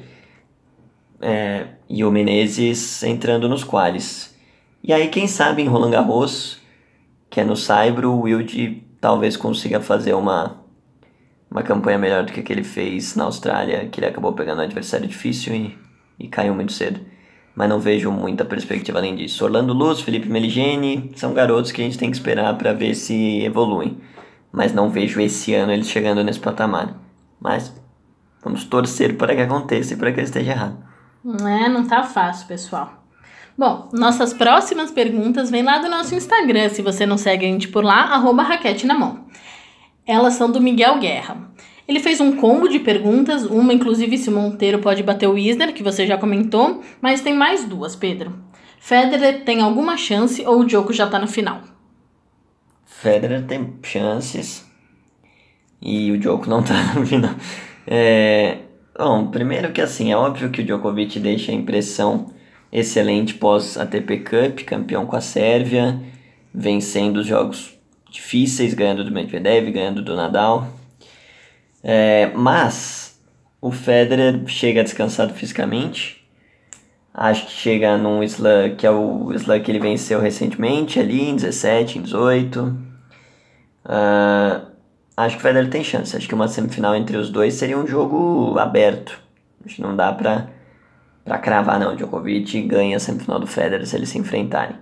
É, 1.21 1.67
e 1.89 2.03
o 2.03 2.11
Menezes 2.11 3.03
entrando 3.03 3.49
nos 3.49 3.63
quales. 3.63 4.35
E 4.83 4.93
aí, 4.93 5.09
quem 5.09 5.27
sabe 5.27 5.63
em 5.63 5.67
Roland 5.67 5.91
Garros, 5.91 6.59
que 7.29 7.41
é 7.41 7.45
no 7.45 7.55
Saibro, 7.55 8.11
o 8.11 8.23
Wilde 8.23 8.83
talvez 9.01 9.37
consiga 9.37 9.81
fazer 9.81 10.15
uma, 10.15 10.57
uma 11.51 11.63
campanha 11.63 11.99
melhor 11.99 12.25
do 12.25 12.33
que, 12.33 12.43
que 12.43 12.53
ele 12.53 12.63
fez 12.63 13.17
na 13.17 13.25
Austrália, 13.25 13.89
que 13.89 13.99
ele 13.99 14.07
acabou 14.07 14.33
pegando 14.33 14.59
um 14.59 14.65
adversário 14.65 15.09
difícil 15.09 15.55
e, 15.55 15.79
e 16.19 16.29
caiu 16.29 16.55
muito 16.55 16.73
cedo. 16.73 17.01
Mas 17.55 17.69
não 17.69 17.81
vejo 17.81 18.11
muita 18.13 18.45
perspectiva 18.45 18.99
além 18.99 19.17
disso. 19.17 19.45
Orlando 19.45 19.73
Luz, 19.73 20.01
Felipe 20.01 20.29
Meligeni 20.29 21.11
são 21.17 21.35
garotos 21.35 21.73
que 21.73 21.83
a 21.83 21.85
gente 21.85 21.99
tem 21.99 22.11
que 22.11 22.17
esperar 22.17 22.57
para 22.57 22.73
ver 22.73 22.95
se 22.95 23.43
evoluem. 23.43 23.99
Mas 24.53 24.73
não 24.73 24.89
vejo 24.89 25.21
esse 25.21 25.55
ano 25.55 25.73
eles 25.73 25.89
chegando 25.89 26.23
nesse 26.23 26.41
patamar. 26.41 26.97
Mas 27.41 27.75
vamos 28.43 28.65
torcer 28.65 29.17
para 29.17 29.35
que 29.35 29.43
aconteça 29.43 29.95
e 29.95 29.97
para 29.97 30.13
que 30.13 30.21
ele 30.21 30.27
esteja 30.27 30.53
errado. 30.53 30.79
É, 31.41 31.69
não 31.69 31.87
tá 31.87 32.03
fácil, 32.03 32.47
pessoal. 32.47 33.00
Bom, 33.57 33.89
nossas 33.93 34.33
próximas 34.33 34.91
perguntas 34.91 35.51
vêm 35.51 35.63
lá 35.63 35.79
do 35.79 35.89
nosso 35.89 36.15
Instagram, 36.15 36.69
se 36.69 36.83
você 36.83 37.05
não 37.05 37.19
segue 37.19 37.45
a 37.45 37.49
gente 37.49 37.69
por 37.69 37.85
lá, 37.85 38.05
arroba 38.05 38.43
raquete 38.43 38.87
na 38.87 38.99
mão. 38.99 39.27
Elas 40.07 40.35
são 40.35 40.51
do 40.51 40.61
Miguel 40.61 40.99
Guerra. 40.99 41.51
Ele 41.87 42.01
fez 42.01 42.21
um 42.21 42.37
combo 42.37 42.69
de 42.69 42.79
perguntas, 42.79 43.45
uma 43.45 43.73
inclusive 43.73 44.17
se 44.17 44.29
o 44.29 44.33
Monteiro 44.33 44.79
pode 44.79 45.03
bater 45.03 45.29
o 45.29 45.37
Isner, 45.37 45.75
que 45.75 45.83
você 45.83 46.07
já 46.07 46.17
comentou, 46.17 46.81
mas 47.01 47.21
tem 47.21 47.35
mais 47.35 47.65
duas, 47.65 47.97
Pedro. 47.97 48.33
Federer 48.79 49.45
tem 49.45 49.61
alguma 49.61 49.97
chance 49.97 50.45
ou 50.47 50.61
o 50.61 50.65
Djoko 50.65 50.93
já 50.93 51.07
tá 51.07 51.19
na 51.19 51.27
final? 51.27 51.61
Federer 52.87 53.45
tem 53.47 53.75
chances 53.83 54.65
e 55.83 56.11
o 56.13 56.19
Djoko 56.19 56.49
não 56.49 56.63
tá 56.63 56.75
na 56.75 57.05
final. 57.05 57.35
É... 57.87 58.59
Bom, 58.97 59.29
primeiro 59.29 59.73
que 59.73 59.81
assim, 59.81 60.13
é 60.13 60.17
óbvio 60.17 60.51
que 60.51 60.61
o 60.61 60.65
Djokovic 60.65 61.19
deixa 61.19 61.53
a 61.53 61.55
impressão 61.55 62.33
excelente 62.73 63.35
pós 63.35 63.77
ATP 63.77 64.19
Cup, 64.19 64.61
campeão 64.65 65.07
com 65.07 65.17
a 65.17 65.21
Sérvia, 65.21 66.01
vencendo 66.53 67.19
os 67.19 67.27
jogos 67.27 67.75
difíceis, 68.11 68.75
ganhando 68.75 69.05
do 69.05 69.13
Medvedev, 69.13 69.71
ganhando 69.71 70.03
do 70.03 70.17
Nadal. 70.17 70.69
É, 71.83 72.31
mas 72.35 73.21
o 73.61 73.71
Federer 73.71 74.47
chega 74.47 74.83
descansado 74.83 75.35
fisicamente. 75.35 76.21
Acho 77.13 77.47
que 77.47 77.53
chega 77.53 77.99
num 77.99 78.23
slam 78.23 78.77
que 78.77 78.87
é 78.87 78.91
o 78.91 79.33
slam 79.35 79.61
que 79.61 79.71
ele 79.71 79.81
venceu 79.81 80.21
recentemente, 80.21 80.99
ali 80.99 81.29
em 81.29 81.37
17, 81.37 81.99
em 81.99 82.03
18. 82.03 82.61
Uh, 83.85 84.67
acho 85.17 85.37
que 85.37 85.41
o 85.41 85.43
Federer 85.43 85.69
tem 85.69 85.83
chance. 85.83 86.17
Acho 86.17 86.29
que 86.29 86.35
uma 86.35 86.49
semifinal 86.49 86.95
entre 86.95 87.17
os 87.17 87.31
dois 87.31 87.55
seria 87.55 87.79
um 87.79 87.87
jogo 87.87 88.59
aberto. 88.59 89.19
Acho 89.65 89.77
que 89.77 89.83
não 89.83 89.95
dá 89.95 90.13
pra, 90.13 90.49
pra 91.25 91.39
cravar, 91.39 91.79
não. 91.79 91.97
Djokovic 91.97 92.63
ganha 92.63 92.97
a 92.97 93.01
semifinal 93.01 93.39
do 93.39 93.47
Federer 93.47 93.87
se 93.87 93.97
eles 93.97 94.09
se 94.09 94.19
enfrentarem. 94.19 94.77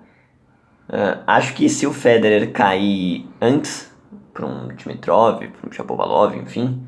Uh, 0.89 1.23
acho 1.27 1.55
que 1.55 1.69
se 1.69 1.87
o 1.87 1.93
Federer 1.93 2.51
cair 2.53 3.27
antes, 3.41 3.93
para 4.33 4.47
um 4.47 4.69
Dimitrov, 4.69 5.39
para 5.39 5.69
um 5.69 5.73
Shapovalov, 5.73 6.35
enfim, 6.37 6.83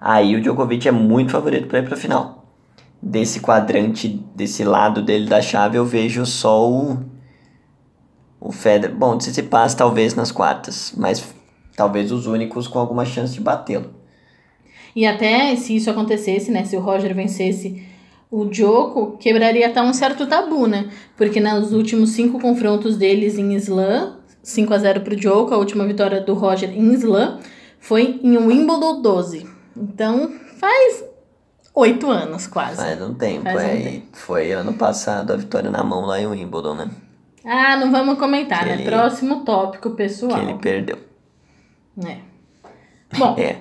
aí 0.00 0.36
o 0.36 0.40
Djokovic 0.40 0.86
é 0.86 0.92
muito 0.92 1.32
favorito 1.32 1.66
para 1.66 1.78
ir 1.78 1.84
para 1.84 1.94
a 1.94 1.98
final 1.98 2.36
desse 3.02 3.40
quadrante, 3.40 4.08
desse 4.34 4.64
lado 4.64 5.02
dele 5.02 5.28
da 5.28 5.40
chave, 5.40 5.78
eu 5.78 5.84
vejo 5.84 6.24
só 6.26 6.68
o, 6.68 6.98
o 8.40 8.50
Federer. 8.50 8.94
Bom, 8.96 9.18
se 9.20 9.32
se 9.32 9.42
passa 9.44 9.76
talvez 9.76 10.14
nas 10.14 10.32
quartas, 10.32 10.92
mas 10.96 11.34
talvez 11.76 12.10
os 12.10 12.26
únicos 12.26 12.66
com 12.66 12.78
alguma 12.78 13.04
chance 13.04 13.34
de 13.34 13.40
batê-lo. 13.40 13.94
E 14.94 15.06
até 15.06 15.54
se 15.56 15.76
isso 15.76 15.90
acontecesse, 15.90 16.50
né, 16.50 16.64
se 16.64 16.76
o 16.76 16.80
Roger 16.80 17.14
vencesse 17.14 17.86
o 18.30 18.44
Djoko, 18.44 19.16
quebraria 19.18 19.68
até 19.68 19.80
um 19.80 19.92
certo 19.92 20.26
tabu, 20.26 20.66
né? 20.66 20.90
Porque 21.16 21.40
nos 21.40 21.72
últimos 21.72 22.10
cinco 22.10 22.40
confrontos 22.40 22.96
deles 22.96 23.38
em 23.38 23.54
slam, 23.54 24.16
5 24.42 24.74
a 24.74 24.78
0 24.78 25.00
pro 25.00 25.16
Djoko, 25.16 25.54
a 25.54 25.58
última 25.58 25.86
vitória 25.86 26.20
do 26.20 26.34
Roger 26.34 26.70
em 26.70 26.92
slam 26.94 27.38
foi 27.78 28.20
em 28.22 28.36
Wimbledon 28.36 29.00
12. 29.00 29.46
Então, 29.76 30.32
faz 30.58 31.04
oito 31.74 32.10
anos, 32.10 32.46
quase. 32.46 32.76
Faz 32.76 33.00
um 33.02 33.14
tempo, 33.14 33.44
Faz 33.44 33.56
um 33.56 33.60
é. 33.60 33.76
Tempo. 33.76 34.06
Foi 34.12 34.52
ano 34.52 34.72
passado 34.74 35.32
a 35.32 35.36
vitória 35.36 35.70
na 35.70 35.84
mão 35.84 36.06
lá 36.06 36.20
em 36.20 36.26
Wimbledon, 36.26 36.74
né? 36.74 36.90
Ah, 37.44 37.76
não 37.76 37.92
vamos 37.92 38.18
comentar, 38.18 38.60
que 38.60 38.66
né? 38.66 38.74
Ele... 38.74 38.84
Próximo 38.84 39.44
tópico, 39.44 39.90
pessoal. 39.90 40.40
Que 40.40 40.46
ele 40.46 40.54
perdeu. 40.54 40.98
É. 42.04 42.18
Bom, 43.16 43.36
é. 43.38 43.60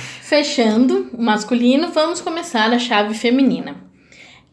fechando 0.00 1.10
o 1.14 1.22
masculino, 1.22 1.90
vamos 1.92 2.20
começar 2.20 2.70
a 2.70 2.78
chave 2.78 3.14
feminina. 3.14 3.91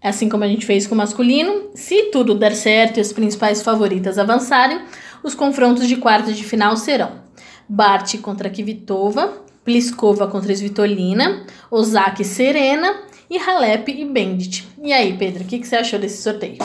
Assim 0.01 0.29
como 0.29 0.43
a 0.43 0.47
gente 0.47 0.65
fez 0.65 0.87
com 0.87 0.95
o 0.95 0.97
masculino, 0.97 1.71
se 1.75 2.03
tudo 2.11 2.33
der 2.33 2.55
certo 2.55 2.97
e 2.97 3.01
as 3.01 3.11
principais 3.11 3.61
favoritas 3.61 4.17
avançarem, 4.17 4.81
os 5.21 5.35
confrontos 5.35 5.87
de 5.87 5.97
quartas 5.97 6.37
de 6.37 6.43
final 6.43 6.77
serão 6.77 7.19
Bart 7.67 8.17
contra 8.21 8.49
Kvitova, 8.49 9.43
Pliskova 9.63 10.27
contra 10.27 10.53
Svitolina, 10.53 11.45
Ozaki 11.69 12.23
Serena 12.23 13.01
e 13.29 13.37
Halep 13.37 13.91
e 13.91 14.05
Bendit. 14.05 14.67
E 14.81 14.91
aí, 14.91 15.17
Pedro, 15.17 15.43
o 15.43 15.45
que, 15.45 15.59
que 15.59 15.67
você 15.67 15.75
achou 15.75 15.99
desse 15.99 16.23
sorteio? 16.23 16.57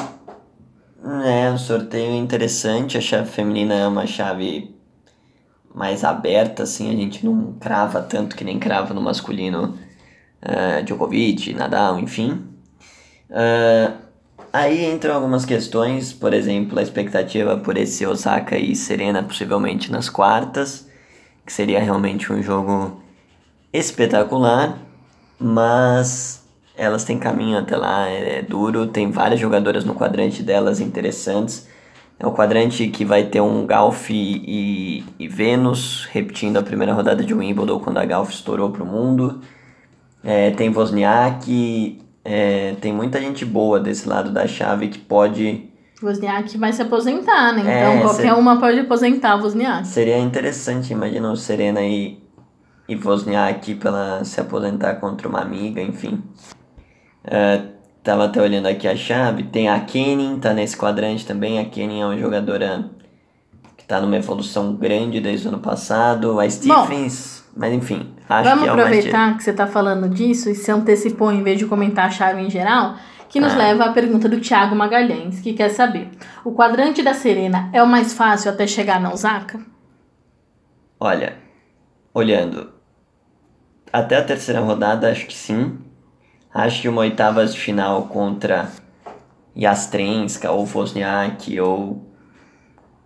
É, 1.25 1.51
um 1.51 1.59
sorteio 1.59 2.15
interessante. 2.15 2.97
A 2.97 3.01
chave 3.01 3.29
feminina 3.29 3.75
é 3.75 3.87
uma 3.87 4.07
chave 4.07 4.75
mais 5.75 6.05
aberta, 6.05 6.63
assim, 6.63 6.89
a 6.89 6.97
gente 6.97 7.27
não 7.27 7.53
crava 7.61 8.01
tanto 8.01 8.37
que 8.37 8.45
nem 8.45 8.61
crava 8.61 8.95
no 8.95 9.03
masculino 9.03 9.77
uh, 10.41 10.83
Djokovic, 10.85 11.53
Nadal, 11.53 11.99
enfim. 11.99 12.54
Uh, 13.31 13.95
aí 14.53 14.85
entram 14.85 15.15
algumas 15.15 15.45
questões, 15.45 16.13
por 16.13 16.33
exemplo, 16.33 16.79
a 16.79 16.83
expectativa 16.83 17.57
por 17.57 17.77
esse 17.77 18.07
Osaka 18.07 18.57
e 18.57 18.75
Serena 18.77 19.23
possivelmente 19.23 19.91
nas 19.91 20.09
quartas 20.09 20.87
que 21.45 21.53
seria 21.53 21.81
realmente 21.81 22.33
um 22.33 22.43
jogo 22.43 23.01
espetacular, 23.73 24.79
mas 25.39 26.45
elas 26.77 27.05
têm 27.05 27.19
caminho 27.19 27.59
até 27.59 27.77
lá, 27.77 28.09
é, 28.09 28.39
é 28.39 28.43
duro, 28.43 28.87
tem 28.87 29.11
várias 29.11 29.41
jogadoras 29.41 29.85
no 29.85 29.95
quadrante 29.95 30.43
delas 30.43 30.81
interessantes. 30.81 31.69
É 32.19 32.27
um 32.27 32.33
quadrante 32.33 32.89
que 32.89 33.05
vai 33.05 33.25
ter 33.25 33.41
um 33.41 33.67
Golf 33.67 34.09
e, 34.11 35.05
e 35.19 35.29
Vênus, 35.29 36.09
repetindo 36.11 36.57
a 36.57 36.63
primeira 36.63 36.93
rodada 36.93 37.25
de 37.25 37.35
Wimbledon 37.35 37.81
quando 37.81 37.99
a 37.99 38.07
Golf 38.07 38.31
estourou 38.31 38.71
para 38.71 38.83
o 38.83 38.87
mundo. 38.87 39.41
É, 40.23 40.51
tem 40.53 40.71
Wozniak, 40.71 42.01
é, 42.25 42.75
tem 42.81 42.93
muita 42.93 43.21
gente 43.21 43.45
boa 43.45 43.79
desse 43.79 44.09
lado 44.09 44.31
da 44.31 44.47
chave 44.47 44.89
que 44.89 44.99
pode 44.99 45.71
Wozniak 46.03 46.59
vai 46.59 46.73
se 46.73 46.83
aposentar, 46.83 47.53
né? 47.53 47.61
Então 47.61 47.73
é, 47.73 48.01
qualquer 48.03 48.29
ser... 48.29 48.35
uma 48.35 48.59
pode 48.59 48.81
aposentar 48.81 49.37
Wozniak. 49.37 49.87
Seria 49.87 50.19
interessante, 50.19 50.93
imagina 50.93 51.31
o 51.31 51.37
Serena 51.37 51.83
e, 51.83 52.19
e 52.89 52.97
Wozniak 52.97 53.75
pra 53.77 53.91
ela 53.91 54.25
se 54.25 54.41
aposentar 54.41 54.97
contra 54.97 55.29
uma 55.29 55.41
amiga, 55.41 55.81
enfim. 55.81 56.23
Uh, 57.25 57.73
tava 58.03 58.27
até 58.27 58.41
olhando 58.41 58.67
aqui 58.67 58.87
a 58.87 58.95
chave. 58.95 59.45
Tem 59.45 59.69
a 59.69 59.81
Kenin, 59.81 60.39
tá 60.39 60.53
nesse 60.53 60.77
quadrante 60.77 61.27
também. 61.27 61.59
A 61.59 61.65
Kenin 61.65 62.03
é 62.03 62.07
uma 62.07 62.19
jogadora 62.19 62.91
que 63.77 63.85
tá 63.85 64.01
numa 64.01 64.17
evolução 64.17 64.75
grande 64.75 65.21
desde 65.21 65.47
o 65.47 65.51
ano 65.51 65.61
passado. 65.61 66.39
A 66.39 66.49
Stephens, 66.49 67.44
Bom, 67.44 67.44
mas 67.57 67.73
enfim, 67.73 68.15
acho 68.29 68.49
vamos 68.49 68.65
que 68.65 68.69
é 68.69 68.73
aproveitar 68.73 69.37
que 69.37 69.43
você 69.43 69.53
tá 69.53 69.67
falando 69.67 70.09
disso 70.09 70.51
e 70.51 70.55
se 70.55 70.71
antecipou 70.71 71.33
em 71.33 71.43
vez 71.43 71.59
de 71.59 71.67
comentar 71.67 72.07
a 72.07 72.11
chave 72.11 72.41
em 72.41 72.51
geral 72.51 72.97
que 73.29 73.41
nos 73.41 73.53
ah. 73.53 73.57
leva 73.57 73.87
à 73.87 73.93
pergunta 73.93 74.29
do 74.29 74.41
Thiago 74.41 74.77
Magalhães, 74.77 75.41
que 75.41 75.53
quer 75.53 75.69
saber: 75.69 76.09
o 76.45 76.53
quadrante 76.53 77.03
da 77.03 77.15
Serena 77.15 77.69
é 77.73 77.83
o 77.83 77.87
mais 77.87 78.13
fácil 78.13 78.51
até 78.51 78.67
chegar 78.67 79.01
na 79.01 79.13
Osaka? 79.13 79.61
Olha, 81.01 81.37
olhando 82.13 82.73
até 83.93 84.17
a 84.17 84.25
terceira 84.25 84.61
rodada, 84.61 85.11
acho 85.11 85.27
que 85.27 85.35
sim. 85.35 85.79
Acho 86.53 86.83
que 86.83 86.89
uma 86.89 87.01
oitavas 87.01 87.53
de 87.53 87.61
final 87.61 88.05
contra 88.05 88.69
Yastrenska 89.57 90.53
ou 90.53 90.65
Wozniak 90.65 91.61
ou 91.61 92.15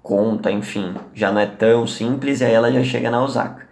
Conta, 0.02 0.50
enfim, 0.50 0.94
já 1.12 1.30
não 1.30 1.38
é 1.38 1.44
tão 1.44 1.86
simples 1.86 2.40
e 2.40 2.44
aí 2.46 2.54
ela 2.54 2.72
já 2.72 2.82
chega 2.82 3.10
na 3.10 3.22
Osaka. 3.22 3.67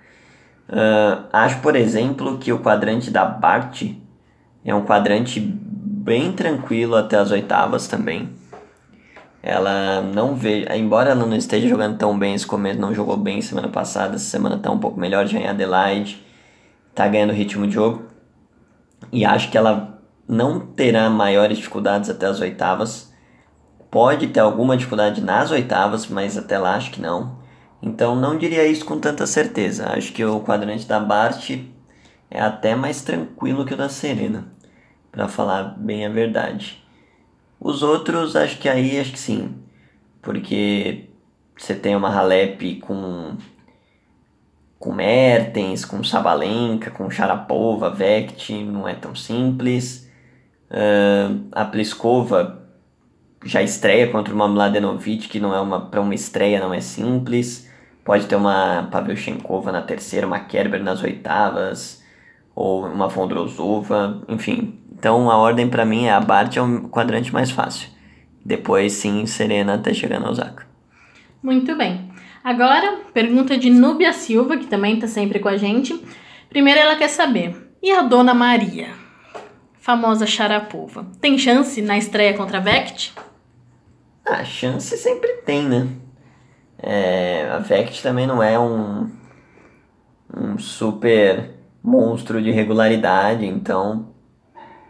Uh, 0.68 1.26
acho, 1.32 1.60
por 1.60 1.76
exemplo, 1.76 2.38
que 2.38 2.52
o 2.52 2.58
quadrante 2.58 3.10
da 3.10 3.24
Bart 3.24 3.84
é 4.64 4.74
um 4.74 4.84
quadrante 4.84 5.40
bem 5.40 6.32
tranquilo 6.32 6.96
até 6.96 7.16
as 7.16 7.30
oitavas 7.30 7.86
também. 7.86 8.30
Ela 9.42 10.02
não 10.02 10.34
vê, 10.34 10.66
embora 10.74 11.10
ela 11.10 11.24
não 11.24 11.36
esteja 11.36 11.68
jogando 11.68 11.96
tão 11.96 12.18
bem 12.18 12.34
esse 12.34 12.46
começo, 12.46 12.80
não 12.80 12.92
jogou 12.92 13.16
bem 13.16 13.40
semana 13.40 13.68
passada, 13.68 14.16
essa 14.16 14.24
semana 14.24 14.58
tá 14.58 14.72
um 14.72 14.78
pouco 14.78 14.98
melhor 14.98 15.24
já 15.26 15.38
em 15.38 15.46
Adelaide, 15.46 16.24
tá 16.92 17.06
ganhando 17.06 17.32
ritmo 17.32 17.64
de 17.66 17.74
jogo. 17.74 18.06
E 19.12 19.24
acho 19.24 19.50
que 19.50 19.56
ela 19.56 20.00
não 20.28 20.58
terá 20.58 21.08
maiores 21.08 21.58
dificuldades 21.58 22.10
até 22.10 22.26
as 22.26 22.40
oitavas. 22.40 23.12
Pode 23.88 24.26
ter 24.26 24.40
alguma 24.40 24.76
dificuldade 24.76 25.20
nas 25.20 25.52
oitavas, 25.52 26.08
mas 26.08 26.36
até 26.36 26.58
lá 26.58 26.74
acho 26.74 26.90
que 26.90 27.00
não. 27.00 27.36
Então 27.82 28.16
não 28.16 28.38
diria 28.38 28.66
isso 28.66 28.84
com 28.84 28.98
tanta 28.98 29.26
certeza. 29.26 29.90
Acho 29.90 30.12
que 30.12 30.24
o 30.24 30.40
quadrante 30.40 30.86
da 30.86 30.98
Bart 30.98 31.50
é 32.30 32.40
até 32.40 32.74
mais 32.74 33.02
tranquilo 33.02 33.64
que 33.64 33.74
o 33.74 33.76
da 33.76 33.88
Serena 33.88 34.48
para 35.12 35.28
falar 35.28 35.76
bem 35.78 36.04
a 36.04 36.10
verdade. 36.10 36.82
Os 37.58 37.82
outros, 37.82 38.36
acho 38.36 38.58
que 38.58 38.68
aí, 38.68 39.00
acho 39.00 39.12
que 39.12 39.18
sim. 39.18 39.54
Porque 40.20 41.08
você 41.56 41.74
tem 41.74 41.96
uma 41.96 42.10
Halep 42.10 42.80
com 42.80 43.36
com 44.78 44.92
Mertens, 44.92 45.84
com 45.84 46.04
Sabalenka, 46.04 46.90
com 46.90 47.10
Sharapova, 47.10 47.90
Vect, 47.90 48.52
não 48.62 48.86
é 48.86 48.94
tão 48.94 49.14
simples. 49.14 50.08
Uh, 50.70 51.46
a 51.50 51.64
Pliskova 51.64 52.62
já 53.44 53.62
estreia 53.62 54.10
contra 54.10 54.34
uma 54.34 54.46
Mladenovic, 54.46 55.28
que 55.28 55.40
não 55.40 55.54
é 55.54 55.60
uma 55.60 55.80
para 55.80 56.00
uma 56.00 56.14
estreia 56.14 56.60
não 56.60 56.74
é 56.74 56.80
simples. 56.80 57.65
Pode 58.06 58.26
ter 58.26 58.36
uma 58.36 58.88
Pavelchenkova 58.90 59.72
na 59.72 59.82
terceira, 59.82 60.28
uma 60.28 60.38
Kerber 60.38 60.82
nas 60.82 61.02
oitavas, 61.02 62.02
ou 62.54 62.86
uma 62.86 63.08
Vondrosova, 63.08 64.22
enfim, 64.28 64.78
então 64.96 65.28
a 65.30 65.36
ordem 65.36 65.68
para 65.68 65.84
mim 65.84 66.06
é 66.06 66.12
a 66.12 66.20
Bart 66.20 66.56
é 66.56 66.62
o 66.62 66.88
quadrante 66.88 67.32
mais 67.32 67.50
fácil. 67.50 67.88
Depois 68.44 68.92
sim, 68.92 69.26
Serena 69.26 69.74
até 69.74 69.92
chegar 69.92 70.20
na 70.20 70.30
Osaka. 70.30 70.66
Muito 71.42 71.76
bem. 71.76 72.08
Agora, 72.44 73.00
pergunta 73.12 73.58
de 73.58 73.68
Núbia 73.68 74.12
Silva, 74.12 74.56
que 74.56 74.66
também 74.66 74.94
está 74.94 75.08
sempre 75.08 75.40
com 75.40 75.48
a 75.48 75.56
gente. 75.56 76.00
Primeiro 76.48 76.78
ela 76.78 76.94
quer 76.94 77.08
saber: 77.08 77.72
e 77.82 77.90
a 77.90 78.02
Dona 78.02 78.32
Maria? 78.32 78.88
Famosa 79.80 80.26
Sharapova. 80.26 81.06
Tem 81.20 81.36
chance 81.36 81.82
na 81.82 81.98
estreia 81.98 82.34
contra 82.34 82.58
a 82.58 82.60
Vect? 82.60 83.12
A 84.24 84.44
chance 84.44 84.96
sempre 84.96 85.28
tem, 85.44 85.64
né? 85.64 85.88
É, 86.78 87.48
a 87.50 87.58
Vect 87.58 88.02
também 88.02 88.26
não 88.26 88.42
é 88.42 88.58
um, 88.58 89.10
um 90.36 90.58
super 90.58 91.50
monstro 91.82 92.42
de 92.42 92.50
regularidade, 92.50 93.46
então 93.46 94.08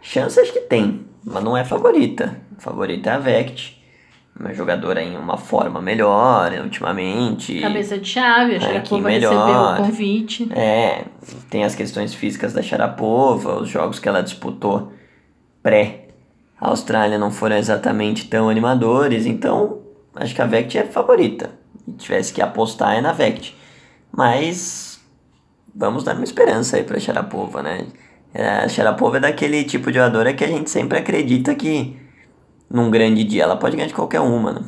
Chance 0.01 0.39
acho 0.39 0.53
que 0.53 0.61
tem, 0.61 1.05
mas 1.23 1.43
não 1.43 1.55
é 1.55 1.63
favorita. 1.63 2.39
Favorita 2.57 3.09
é 3.09 3.13
a 3.13 3.19
Vect. 3.19 3.77
Uma 4.39 4.53
jogadora 4.53 5.01
em 5.01 5.17
uma 5.17 5.35
forma 5.35 5.81
melhor 5.81 6.51
ultimamente. 6.63 7.59
Cabeça 7.59 7.97
de 7.97 8.07
chave, 8.07 8.55
a 8.55 8.59
Sharapova 8.59 9.09
recebeu 9.09 9.39
o 9.39 9.77
convite. 9.77 10.47
É, 10.53 11.05
tem 11.49 11.63
as 11.63 11.73
questões 11.73 12.13
físicas 12.13 12.53
da 12.53 12.61
Sharapova, 12.61 13.59
os 13.59 13.67
jogos 13.67 13.97
que 13.97 14.07
ela 14.07 14.21
disputou 14.21 14.91
pré 15.63 16.07
a 16.59 16.69
Austrália 16.69 17.19
não 17.19 17.31
foram 17.31 17.55
exatamente 17.55 18.27
tão 18.27 18.49
animadores, 18.49 19.25
então 19.25 19.79
acho 20.15 20.33
que 20.33 20.41
a 20.41 20.45
Vect 20.45 20.77
é 20.77 20.83
favorita. 20.85 21.51
Se 21.87 21.93
tivesse 21.97 22.33
que 22.33 22.41
apostar 22.41 22.95
é 22.95 23.01
na 23.01 23.13
Vect. 23.13 23.55
Mas 24.11 24.99
vamos 25.73 26.03
dar 26.03 26.15
uma 26.15 26.23
esperança 26.23 26.77
aí 26.77 26.83
pra 26.83 26.99
Sharapova, 26.99 27.63
né? 27.63 27.85
É, 28.33 28.47
a 28.47 28.67
Sharapova 28.69 29.17
é 29.17 29.19
daquele 29.21 29.63
tipo 29.63 29.91
de 29.91 29.97
jogadora 29.97 30.33
que 30.33 30.43
a 30.43 30.47
gente 30.47 30.69
sempre 30.69 30.97
acredita 30.97 31.55
que 31.55 31.95
num 32.69 32.91
grande 32.91 33.23
dia 33.23 33.43
ela 33.43 33.55
pode 33.55 33.75
ganhar 33.75 33.87
de 33.87 33.93
qualquer 33.93 34.19
uma, 34.19 34.51
né? 34.53 34.61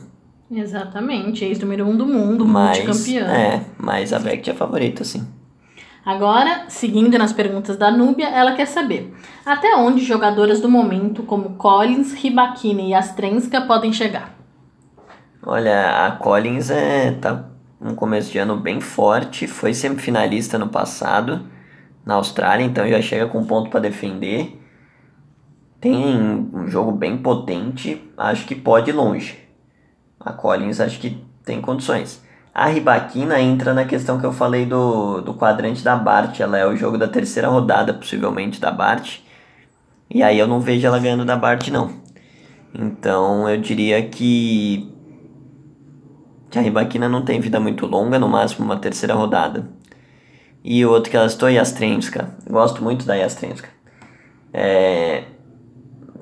Exatamente, 0.51 1.45
ex-número 1.45 1.86
um 1.86 1.95
do 1.95 2.08
mundo, 2.08 2.47
Mas, 2.47 2.84
multicampeã. 2.84 3.27
é, 3.32 3.65
mas 3.77 4.12
a 4.13 4.17
Vect 4.17 4.49
é 4.49 4.53
favorita, 4.53 5.03
sim. 5.03 5.27
Agora, 6.03 6.65
seguindo 6.69 7.15
nas 7.19 7.32
perguntas 7.34 7.77
da 7.77 7.91
Núbia, 7.91 8.29
ela 8.29 8.53
quer 8.53 8.65
saber 8.65 9.13
até 9.45 9.75
onde 9.75 10.03
jogadoras 10.03 10.60
do 10.60 10.67
momento, 10.69 11.21
como 11.21 11.51
Collins, 11.51 12.13
Ribakina 12.13 12.82
e 12.82 12.93
Astrenska, 12.95 13.62
podem 13.62 13.93
chegar. 13.93 14.38
Olha, 15.41 16.06
a 16.06 16.12
Collins 16.12 16.69
é, 16.69 17.12
tá 17.12 17.45
um 17.82 17.95
começo 17.95 18.32
de 18.32 18.38
ano 18.38 18.58
bem 18.58 18.82
forte, 18.82 19.47
foi 19.47 19.73
semifinalista 19.73 20.58
no 20.58 20.67
passado 20.67 21.45
na 22.06 22.15
Austrália, 22.15 22.65
então 22.65 22.88
já 22.88 23.02
chega 23.02 23.28
com 23.28 23.45
ponto 23.45 23.69
para 23.69 23.80
defender. 23.80 24.60
Tem 25.80 25.95
um 26.54 26.67
jogo 26.67 26.91
bem 26.91 27.17
potente, 27.17 28.12
acho 28.17 28.45
que 28.45 28.56
pode 28.56 28.89
ir 28.89 28.93
longe. 28.93 29.39
A 30.19 30.34
Collins 30.34 30.82
acho 30.82 30.99
que 30.99 31.23
tem 31.45 31.62
condições. 31.62 32.21
A 32.54 32.67
Ribaquina 32.67 33.39
entra 33.39 33.73
na 33.73 33.86
questão 33.86 34.19
que 34.19 34.25
eu 34.25 34.34
falei 34.34 34.65
do, 34.65 35.21
do 35.21 35.34
quadrante 35.34 35.84
da 35.84 35.95
Bart. 35.95 36.39
Ela 36.39 36.58
é 36.58 36.65
o 36.65 36.75
jogo 36.75 36.97
da 36.97 37.08
terceira 37.08 37.47
rodada, 37.47 37.93
possivelmente, 37.93 38.60
da 38.60 38.71
Bart. 38.71 39.19
E 40.10 40.21
aí 40.21 40.38
eu 40.38 40.47
não 40.47 40.60
vejo 40.60 40.86
ela 40.86 40.99
ganhando 40.99 41.23
da 41.23 41.38
Bart, 41.38 41.69
não. 41.69 41.91
Então 42.73 43.47
eu 43.47 43.58
diria 43.62 44.06
que, 44.10 44.91
que 46.49 46.57
a 46.57 46.62
Ribaquina 46.62 47.07
não 47.07 47.23
tem 47.23 47.39
vida 47.39 47.59
muito 47.59 47.85
longa, 47.85 48.17
no 48.17 48.27
máximo 48.27 48.65
uma 48.65 48.77
terceira 48.77 49.13
rodada. 49.13 49.67
E 50.63 50.85
o 50.85 50.91
outro 50.91 51.09
que 51.09 51.17
ela 51.17 51.25
estou 51.25 51.47
é 51.47 51.53
Yastremska. 51.53 52.29
Gosto 52.49 52.83
muito 52.83 53.05
da 53.05 53.15
Yastremska. 53.15 53.69
É, 54.53 55.23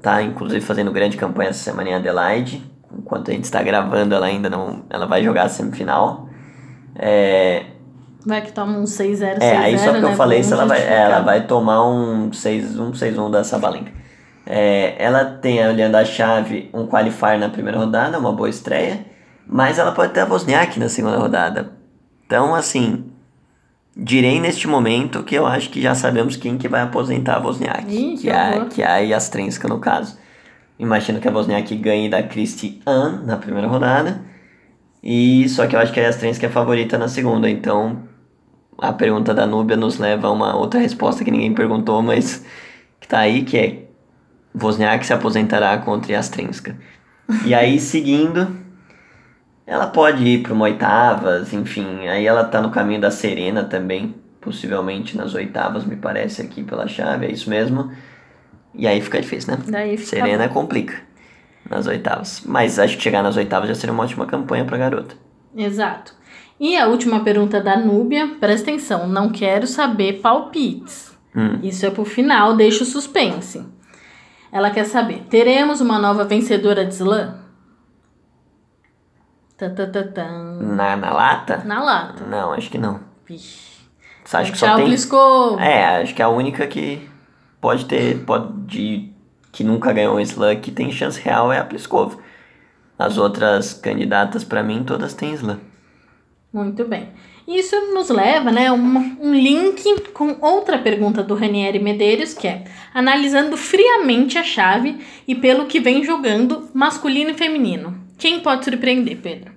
tá 0.01 0.21
inclusive 0.21 0.61
fazendo 0.61 0.91
grande 0.91 1.17
campanha 1.17 1.49
essa 1.49 1.63
semana 1.63 1.89
em 1.89 1.93
Adelaide. 1.95 2.63
Enquanto 2.97 3.31
a 3.31 3.33
gente 3.33 3.45
está 3.45 3.61
gravando, 3.63 4.13
ela 4.13 4.27
ainda 4.27 4.49
não. 4.49 4.83
Ela 4.89 5.05
vai 5.05 5.23
jogar 5.23 5.43
a 5.43 5.49
semifinal. 5.49 6.29
É, 6.95 7.65
Vai 8.27 8.41
que 8.41 8.51
toma 8.51 8.77
um 8.77 8.83
6-0, 8.83 9.37
6-0, 9.37 9.41
é 9.41 9.55
aí 9.55 9.79
só 9.79 9.91
que 9.91 9.99
eu 9.99 10.09
né? 10.09 10.15
falei 10.15 10.43
se 10.43 10.51
ela 10.51 10.65
vai. 10.65 10.79
justificar. 10.79 11.05
Ela 11.05 11.19
vai 11.21 11.47
tomar 11.47 11.87
um 11.87 12.33
6 12.33 12.77
um 12.77 12.91
6-1 12.91 13.31
da 13.31 13.43
Sabalenka. 13.45 13.91
É, 14.45 14.95
ela 14.97 15.23
tem, 15.23 15.65
olhando 15.65 15.95
a 15.95 16.03
chave, 16.03 16.69
um 16.73 16.85
qualifier 16.87 17.39
na 17.39 17.47
primeira 17.47 17.77
rodada, 17.77 18.19
uma 18.19 18.33
boa 18.33 18.49
estreia. 18.49 19.05
Mas 19.47 19.79
ela 19.79 19.91
pode 19.91 20.13
ter 20.13 20.21
a 20.21 20.25
Wozniak 20.25 20.79
na 20.79 20.89
segunda 20.89 21.17
rodada. 21.17 21.71
Então, 22.25 22.53
assim. 22.53 23.11
Direi 23.99 24.39
neste 24.39 24.67
momento 24.67 25.23
que 25.23 25.33
eu 25.33 25.47
acho 25.47 25.71
que 25.71 25.81
já 25.81 25.95
sabemos 25.95 26.35
quem 26.35 26.55
que 26.55 26.67
vai 26.67 26.81
aposentar 26.81 27.37
a 27.37 27.39
Wozniak. 27.39 27.87
Ih, 27.89 28.17
que 28.17 28.29
é, 28.29 28.65
que 28.65 28.83
é 28.83 28.85
a 28.85 28.97
Yastrenska, 28.97 29.67
no 29.67 29.79
caso. 29.79 30.19
Imagino 30.77 31.19
que 31.19 31.27
a 31.27 31.31
Wozniak 31.31 31.75
ganhe 31.77 32.07
da 32.07 32.21
Christy 32.21 32.79
Ann 32.85 33.25
na 33.25 33.37
primeira 33.37 33.67
rodada. 33.67 34.21
E 35.01 35.49
só 35.49 35.65
que 35.65 35.75
eu 35.75 35.79
acho 35.79 35.91
que 35.91 35.99
a 35.99 36.03
Yastrenska 36.03 36.45
é 36.45 36.49
a 36.49 36.51
favorita 36.51 36.95
na 36.97 37.07
segunda. 37.07 37.49
Então, 37.49 38.03
a 38.77 38.93
pergunta 38.93 39.33
da 39.33 39.47
Núbia 39.47 39.75
nos 39.75 39.97
leva 39.97 40.27
a 40.27 40.31
uma 40.31 40.55
outra 40.55 40.79
resposta 40.79 41.23
que 41.23 41.31
ninguém 41.31 41.53
perguntou, 41.53 42.01
mas 42.03 42.45
que 42.99 43.07
tá 43.07 43.19
aí, 43.19 43.43
que 43.43 43.57
é 43.57 43.83
Wozniak 44.61 45.05
se 45.05 45.13
aposentará 45.13 45.75
contra 45.79 46.13
Yastrenska. 46.13 46.77
E 47.45 47.55
aí, 47.55 47.79
seguindo, 47.79 48.47
ela 49.67 49.87
pode 49.87 50.23
ir 50.23 50.43
para 50.43 50.53
uma 50.53 50.63
oitavas, 50.63 51.51
enfim, 51.51 52.07
aí 52.07 52.25
ela 52.25 52.45
tá 52.45 52.61
no 52.61 52.71
caminho 52.71 53.01
da 53.01 53.11
Serena 53.11 53.65
também, 53.65 54.15
possivelmente 54.39 55.17
nas 55.17 55.33
oitavas, 55.35 55.83
me 55.83 55.97
parece 55.97 56.41
aqui 56.41 56.63
pela 56.63 56.87
chave, 56.87 57.25
é 57.25 57.31
isso 57.31 57.49
mesmo. 57.49 57.91
E 58.73 58.87
aí 58.87 59.01
fica 59.01 59.19
difícil, 59.19 59.53
né? 59.53 59.63
Daí 59.67 59.97
fica 59.97 60.09
Serena 60.09 60.47
complica 60.47 60.95
nas 61.69 61.85
oitavas. 61.85 62.43
Mas 62.45 62.79
acho 62.79 62.95
que 62.95 63.03
chegar 63.03 63.21
nas 63.21 63.35
oitavas 63.35 63.67
já 63.67 63.75
seria 63.75 63.91
uma 63.91 64.03
ótima 64.03 64.25
campanha 64.25 64.63
pra 64.63 64.77
garota. 64.77 65.15
Exato. 65.53 66.15
E 66.57 66.77
a 66.77 66.87
última 66.87 67.19
pergunta 67.19 67.59
da 67.59 67.75
Núbia, 67.77 68.35
presta 68.39 68.71
atenção, 68.71 69.05
não 69.05 69.29
quero 69.29 69.67
saber 69.67 70.21
palpites. 70.21 71.11
Hum. 71.35 71.59
Isso 71.61 71.85
é 71.85 71.89
pro 71.89 72.05
final, 72.05 72.55
deixa 72.55 72.83
o 72.83 72.87
suspense. 72.87 73.65
Ela 74.49 74.71
quer 74.71 74.85
saber, 74.85 75.25
teremos 75.29 75.81
uma 75.81 75.99
nova 75.99 76.23
vencedora 76.23 76.85
de 76.85 76.93
slam? 76.93 77.46
Na, 80.61 80.95
na 80.95 81.11
lata? 81.11 81.63
Na 81.65 81.83
lata. 81.83 82.23
Não, 82.25 82.53
acho 82.53 82.69
que 82.69 82.77
não. 82.77 82.99
Vixe. 83.25 83.77
Acho 84.31 84.51
que 84.51 84.57
só 84.57 84.75
tem. 84.75 84.93
É, 85.59 86.01
acho 86.01 86.13
que 86.13 86.21
a 86.21 86.29
única 86.29 86.67
que 86.67 87.09
pode 87.61 87.85
ter, 87.85 88.23
pode 88.25 89.13
que 89.51 89.63
nunca 89.63 89.93
ganhou 89.93 90.17
um 90.17 90.19
slam 90.19 90.59
que 90.59 90.69
tem 90.69 90.91
chance 90.91 91.19
real 91.19 91.51
é 91.51 91.59
a 91.59 91.63
Pliskova. 91.63 92.19
As 92.99 93.17
outras 93.17 93.73
candidatas 93.73 94.43
pra 94.43 94.61
mim 94.61 94.83
todas 94.83 95.13
têm 95.13 95.33
slam. 95.33 95.59
Muito 96.51 96.85
bem. 96.85 97.09
Isso 97.47 97.75
nos 97.93 98.09
leva, 98.09 98.51
né, 98.51 98.69
um, 98.71 99.17
um 99.21 99.33
link 99.33 100.11
com 100.11 100.35
outra 100.41 100.77
pergunta 100.77 101.23
do 101.23 101.33
Ranieri 101.33 101.79
Medeiros, 101.79 102.33
que 102.33 102.45
é 102.45 102.65
analisando 102.93 103.55
friamente 103.55 104.37
a 104.37 104.43
chave 104.43 104.99
e 105.25 105.33
pelo 105.33 105.65
que 105.65 105.79
vem 105.79 106.03
jogando 106.03 106.69
masculino 106.73 107.31
e 107.31 107.33
feminino. 107.33 108.06
Quem 108.17 108.41
pode 108.41 108.65
surpreender, 108.65 109.17
Pedro? 109.21 109.53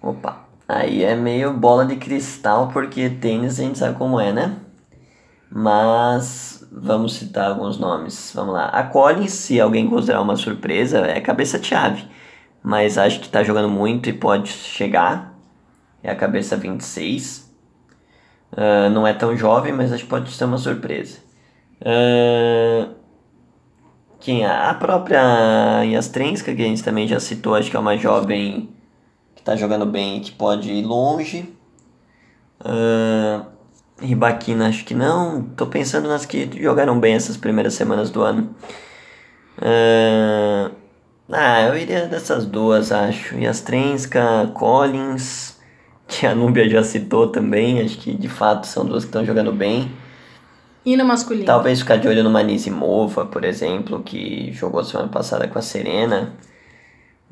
Opa, 0.00 0.48
aí 0.68 1.02
é 1.02 1.14
meio 1.16 1.52
bola 1.52 1.84
de 1.84 1.96
cristal 1.96 2.68
porque 2.72 3.10
tênis 3.10 3.58
a 3.58 3.62
gente 3.62 3.78
sabe 3.78 3.96
como 3.98 4.20
é, 4.20 4.32
né? 4.32 4.58
Mas 5.50 6.66
vamos 6.72 7.14
citar 7.14 7.50
alguns 7.50 7.78
nomes. 7.78 8.32
Vamos 8.34 8.54
lá. 8.54 8.66
A 8.66 8.82
Collins, 8.84 9.32
se 9.32 9.60
alguém 9.60 9.88
considerar 9.88 10.20
uma 10.20 10.36
surpresa, 10.36 11.06
é 11.06 11.20
cabeça 11.20 11.58
de 11.58 11.68
chave. 11.68 12.04
Mas 12.62 12.98
acho 12.98 13.20
que 13.20 13.28
tá 13.28 13.42
jogando 13.44 13.68
muito 13.68 14.08
e 14.08 14.12
pode 14.12 14.48
chegar. 14.50 15.34
É 16.02 16.10
a 16.10 16.16
cabeça 16.16 16.56
26. 16.56 17.52
Ah, 18.56 18.88
não 18.90 19.06
é 19.06 19.12
tão 19.14 19.36
jovem, 19.36 19.72
mas 19.72 19.92
acho 19.92 20.04
que 20.04 20.10
pode 20.10 20.30
ser 20.30 20.44
uma 20.44 20.58
surpresa. 20.58 21.18
Ah, 21.84 22.90
quem? 24.20 24.44
A 24.44 24.74
própria 24.74 25.84
Yastrenska, 25.84 26.54
que 26.54 26.62
a 26.62 26.66
gente 26.66 26.82
também 26.82 27.06
já 27.06 27.20
citou, 27.20 27.54
acho 27.54 27.70
que 27.70 27.76
é 27.76 27.80
uma 27.80 27.96
jovem 27.96 28.70
que 29.34 29.42
tá 29.42 29.56
jogando 29.56 29.86
bem 29.86 30.18
e 30.18 30.20
que 30.20 30.32
pode 30.32 30.70
ir 30.72 30.84
longe. 30.84 31.52
Ah, 32.60 33.46
Ribaquina, 34.00 34.68
acho 34.68 34.84
que 34.84 34.94
não. 34.94 35.42
Tô 35.56 35.66
pensando 35.66 36.08
nas 36.08 36.26
que 36.26 36.50
jogaram 36.62 36.98
bem 36.98 37.14
essas 37.14 37.36
primeiras 37.36 37.74
semanas 37.74 38.10
do 38.10 38.22
ano. 38.22 38.54
Ah, 39.60 40.70
ah, 41.32 41.62
eu 41.62 41.76
iria 41.76 42.06
dessas 42.06 42.46
duas, 42.46 42.92
acho. 42.92 43.36
Yastrenska, 43.36 44.50
Collins, 44.54 45.58
que 46.06 46.26
a 46.26 46.34
Núbia 46.34 46.68
já 46.68 46.82
citou 46.84 47.28
também. 47.28 47.80
Acho 47.80 47.98
que 47.98 48.14
de 48.14 48.28
fato 48.28 48.66
são 48.66 48.84
duas 48.84 49.04
que 49.04 49.08
estão 49.08 49.24
jogando 49.24 49.52
bem. 49.52 49.90
E 50.86 50.96
no 50.96 51.04
masculino? 51.04 51.44
Talvez 51.44 51.80
ficar 51.80 51.96
de 51.96 52.06
olho 52.06 52.22
no 52.22 52.30
Manisimova, 52.30 53.26
por 53.26 53.44
exemplo, 53.44 54.04
que 54.04 54.52
jogou 54.52 54.84
semana 54.84 55.08
passada 55.08 55.48
com 55.48 55.58
a 55.58 55.62
Serena 55.62 56.32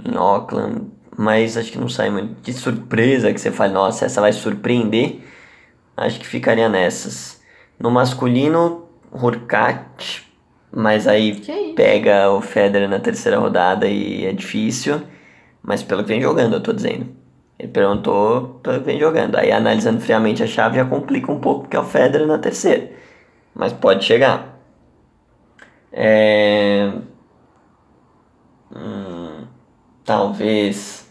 em 0.04 0.16
Auckland. 0.16 0.88
Mas 1.16 1.56
acho 1.56 1.70
que 1.70 1.78
não 1.78 1.88
sai 1.88 2.10
muito 2.10 2.42
de 2.42 2.52
surpresa 2.52 3.32
que 3.32 3.40
você 3.40 3.52
fale, 3.52 3.72
nossa, 3.72 4.06
essa 4.06 4.20
vai 4.20 4.32
surpreender. 4.32 5.20
Acho 5.96 6.18
que 6.18 6.26
ficaria 6.26 6.68
nessas. 6.68 7.40
No 7.78 7.92
masculino, 7.92 8.88
Hurkacz, 9.12 10.24
mas 10.72 11.06
aí 11.06 11.40
isso? 11.40 11.74
pega 11.76 12.28
o 12.32 12.40
Federer 12.40 12.88
na 12.88 12.98
terceira 12.98 13.38
rodada 13.38 13.86
e 13.86 14.26
é 14.26 14.32
difícil. 14.32 15.00
Mas 15.62 15.80
pelo 15.80 16.02
que 16.02 16.08
vem 16.08 16.20
jogando, 16.20 16.54
eu 16.54 16.60
tô 16.60 16.72
dizendo. 16.72 17.06
Ele 17.56 17.68
perguntou 17.68 18.58
pelo 18.64 18.80
que 18.80 18.86
vem 18.86 18.98
jogando. 18.98 19.36
Aí 19.36 19.52
analisando 19.52 20.00
friamente 20.00 20.42
a 20.42 20.46
chave 20.48 20.74
já 20.74 20.84
complica 20.84 21.30
um 21.30 21.38
pouco, 21.38 21.60
porque 21.60 21.76
é 21.76 21.80
o 21.80 21.84
Federer 21.84 22.26
na 22.26 22.38
terceira. 22.38 23.03
Mas 23.54 23.72
pode 23.72 24.04
chegar. 24.04 24.58
É... 25.92 26.92
Hum, 28.74 29.46
talvez 30.04 31.08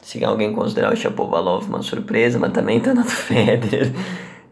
se 0.00 0.24
alguém 0.24 0.54
considerar 0.54 0.92
o 0.92 0.96
Shapovalov 0.96 1.66
uma 1.68 1.82
surpresa, 1.82 2.38
mas 2.38 2.52
também 2.52 2.80
tá 2.80 2.94
na 2.94 3.02
do 3.04 3.10
Federer. 3.10 3.92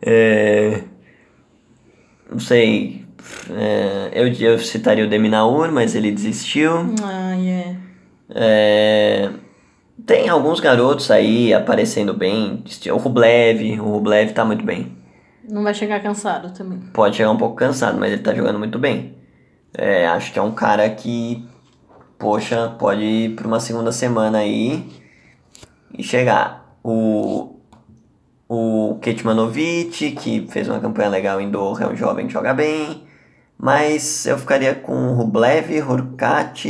É... 0.02 0.82
Não 2.30 2.38
sei. 2.38 3.04
É... 3.50 4.10
Eu, 4.12 4.28
eu 4.28 4.58
citaria 4.58 5.04
o 5.04 5.08
Deminaur, 5.08 5.72
mas 5.72 5.94
ele 5.94 6.12
desistiu. 6.12 6.72
Ah, 7.02 7.36
é. 7.38 7.76
É, 8.30 9.30
Tem 10.04 10.28
alguns 10.28 10.60
garotos 10.60 11.10
aí 11.10 11.54
aparecendo 11.54 12.12
bem. 12.12 12.62
O 12.92 12.96
Rublev, 12.96 13.80
o 13.80 13.84
Rublev 13.92 14.32
tá 14.32 14.44
muito 14.44 14.64
bem. 14.64 14.95
Não 15.48 15.62
vai 15.62 15.74
chegar 15.74 16.02
cansado 16.02 16.52
também. 16.52 16.78
Pode 16.92 17.16
chegar 17.16 17.30
um 17.30 17.36
pouco 17.36 17.54
cansado, 17.56 17.98
mas 17.98 18.12
ele 18.12 18.22
tá 18.22 18.34
jogando 18.34 18.58
muito 18.58 18.78
bem. 18.78 19.16
É, 19.72 20.06
acho 20.06 20.32
que 20.32 20.38
é 20.38 20.42
um 20.42 20.52
cara 20.52 20.88
que, 20.90 21.46
poxa, 22.18 22.74
pode 22.78 23.02
ir 23.02 23.36
para 23.36 23.46
uma 23.46 23.60
segunda 23.60 23.92
semana 23.92 24.38
aí 24.38 24.88
e 25.96 26.02
chegar. 26.02 26.78
O, 26.82 27.56
o 28.48 28.98
Ketmanovic, 29.00 30.12
que 30.12 30.46
fez 30.48 30.68
uma 30.68 30.80
campanha 30.80 31.08
legal 31.08 31.40
em 31.40 31.50
Doha, 31.50 31.84
é 31.84 31.88
um 31.88 31.96
jovem 31.96 32.26
que 32.26 32.32
joga 32.32 32.54
bem. 32.54 33.06
Mas 33.58 34.26
eu 34.26 34.38
ficaria 34.38 34.74
com 34.74 35.14
Rublev, 35.14 35.80
Hurkacz 35.80 36.64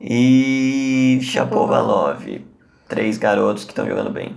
e 0.00 1.18
Chapovalov. 1.22 2.44
Três 2.88 3.18
garotos 3.18 3.64
que 3.64 3.72
estão 3.72 3.86
jogando 3.86 4.10
bem. 4.10 4.34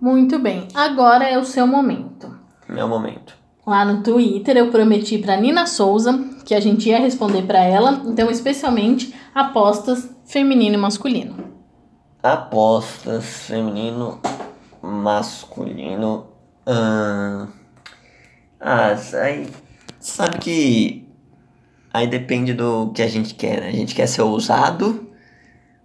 Muito 0.00 0.38
bem. 0.38 0.68
Agora 0.74 1.28
é 1.28 1.38
o 1.38 1.44
seu 1.44 1.66
momento. 1.66 2.39
Meu 2.70 2.86
momento. 2.86 3.34
Lá 3.66 3.84
no 3.84 4.02
Twitter 4.02 4.56
eu 4.56 4.70
prometi 4.70 5.18
para 5.18 5.36
Nina 5.36 5.66
Souza 5.66 6.18
que 6.44 6.54
a 6.54 6.60
gente 6.60 6.88
ia 6.88 7.00
responder 7.00 7.42
para 7.42 7.62
ela, 7.62 8.02
então 8.06 8.30
especialmente 8.30 9.12
apostas 9.34 10.08
feminino 10.24 10.76
e 10.76 10.78
masculino. 10.78 11.36
Apostas 12.22 13.24
feminino, 13.24 14.20
masculino. 14.80 16.28
Ah, 16.64 17.48
ah 18.60 18.94
aí 19.20 19.48
sabe 19.98 20.38
que 20.38 21.08
aí 21.92 22.06
depende 22.06 22.54
do 22.54 22.92
que 22.94 23.02
a 23.02 23.08
gente 23.08 23.34
quer. 23.34 23.60
Né? 23.62 23.68
A 23.68 23.72
gente 23.72 23.96
quer 23.96 24.06
ser 24.06 24.22
ousado 24.22 25.10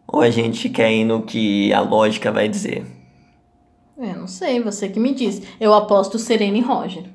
ou 0.07 0.21
a 0.21 0.29
gente 0.29 0.69
quer 0.69 0.91
ir 0.91 1.03
no 1.03 1.23
que 1.23 1.73
a 1.73 1.81
lógica 1.81 2.31
vai 2.31 2.47
dizer? 2.47 2.85
É, 3.97 4.13
não 4.13 4.27
sei, 4.27 4.61
você 4.61 4.89
que 4.89 4.99
me 4.99 5.13
diz. 5.13 5.41
Eu 5.59 5.73
aposto 5.73 6.19
Serena 6.19 6.57
e 6.57 6.61
Roger. 6.61 7.05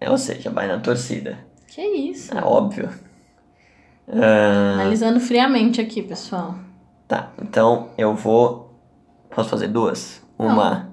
É, 0.00 0.10
ou 0.10 0.18
seja, 0.18 0.50
vai 0.50 0.66
na 0.66 0.78
torcida. 0.78 1.38
Que 1.68 1.82
isso? 1.82 2.36
É 2.36 2.42
óbvio. 2.42 2.88
Uh... 4.06 4.74
Analisando 4.74 5.20
friamente 5.20 5.80
aqui, 5.80 6.02
pessoal. 6.02 6.54
Tá, 7.08 7.32
então 7.40 7.90
eu 7.98 8.14
vou. 8.14 8.78
Posso 9.34 9.48
fazer 9.48 9.68
duas? 9.68 10.22
Uma. 10.38 10.90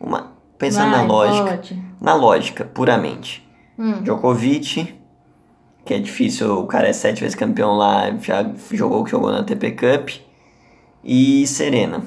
Uma. 0.00 0.32
Pensando 0.58 0.90
vai, 0.90 1.00
na 1.00 1.06
lógica. 1.06 1.56
Pode. 1.56 1.82
Na 2.00 2.14
lógica, 2.14 2.64
puramente. 2.64 3.46
Hum. 3.78 4.02
Djokovic, 4.02 4.94
que 5.84 5.94
é 5.94 5.98
difícil, 5.98 6.60
o 6.60 6.66
cara 6.66 6.88
é 6.88 6.92
sete 6.92 7.20
vezes 7.20 7.34
campeão 7.34 7.76
lá, 7.76 8.10
já 8.20 8.50
jogou 8.72 9.00
o 9.00 9.04
que 9.04 9.10
jogou 9.10 9.30
na 9.30 9.42
TP 9.42 9.72
Cup. 9.72 10.10
E 11.02 11.46
Serena. 11.46 12.02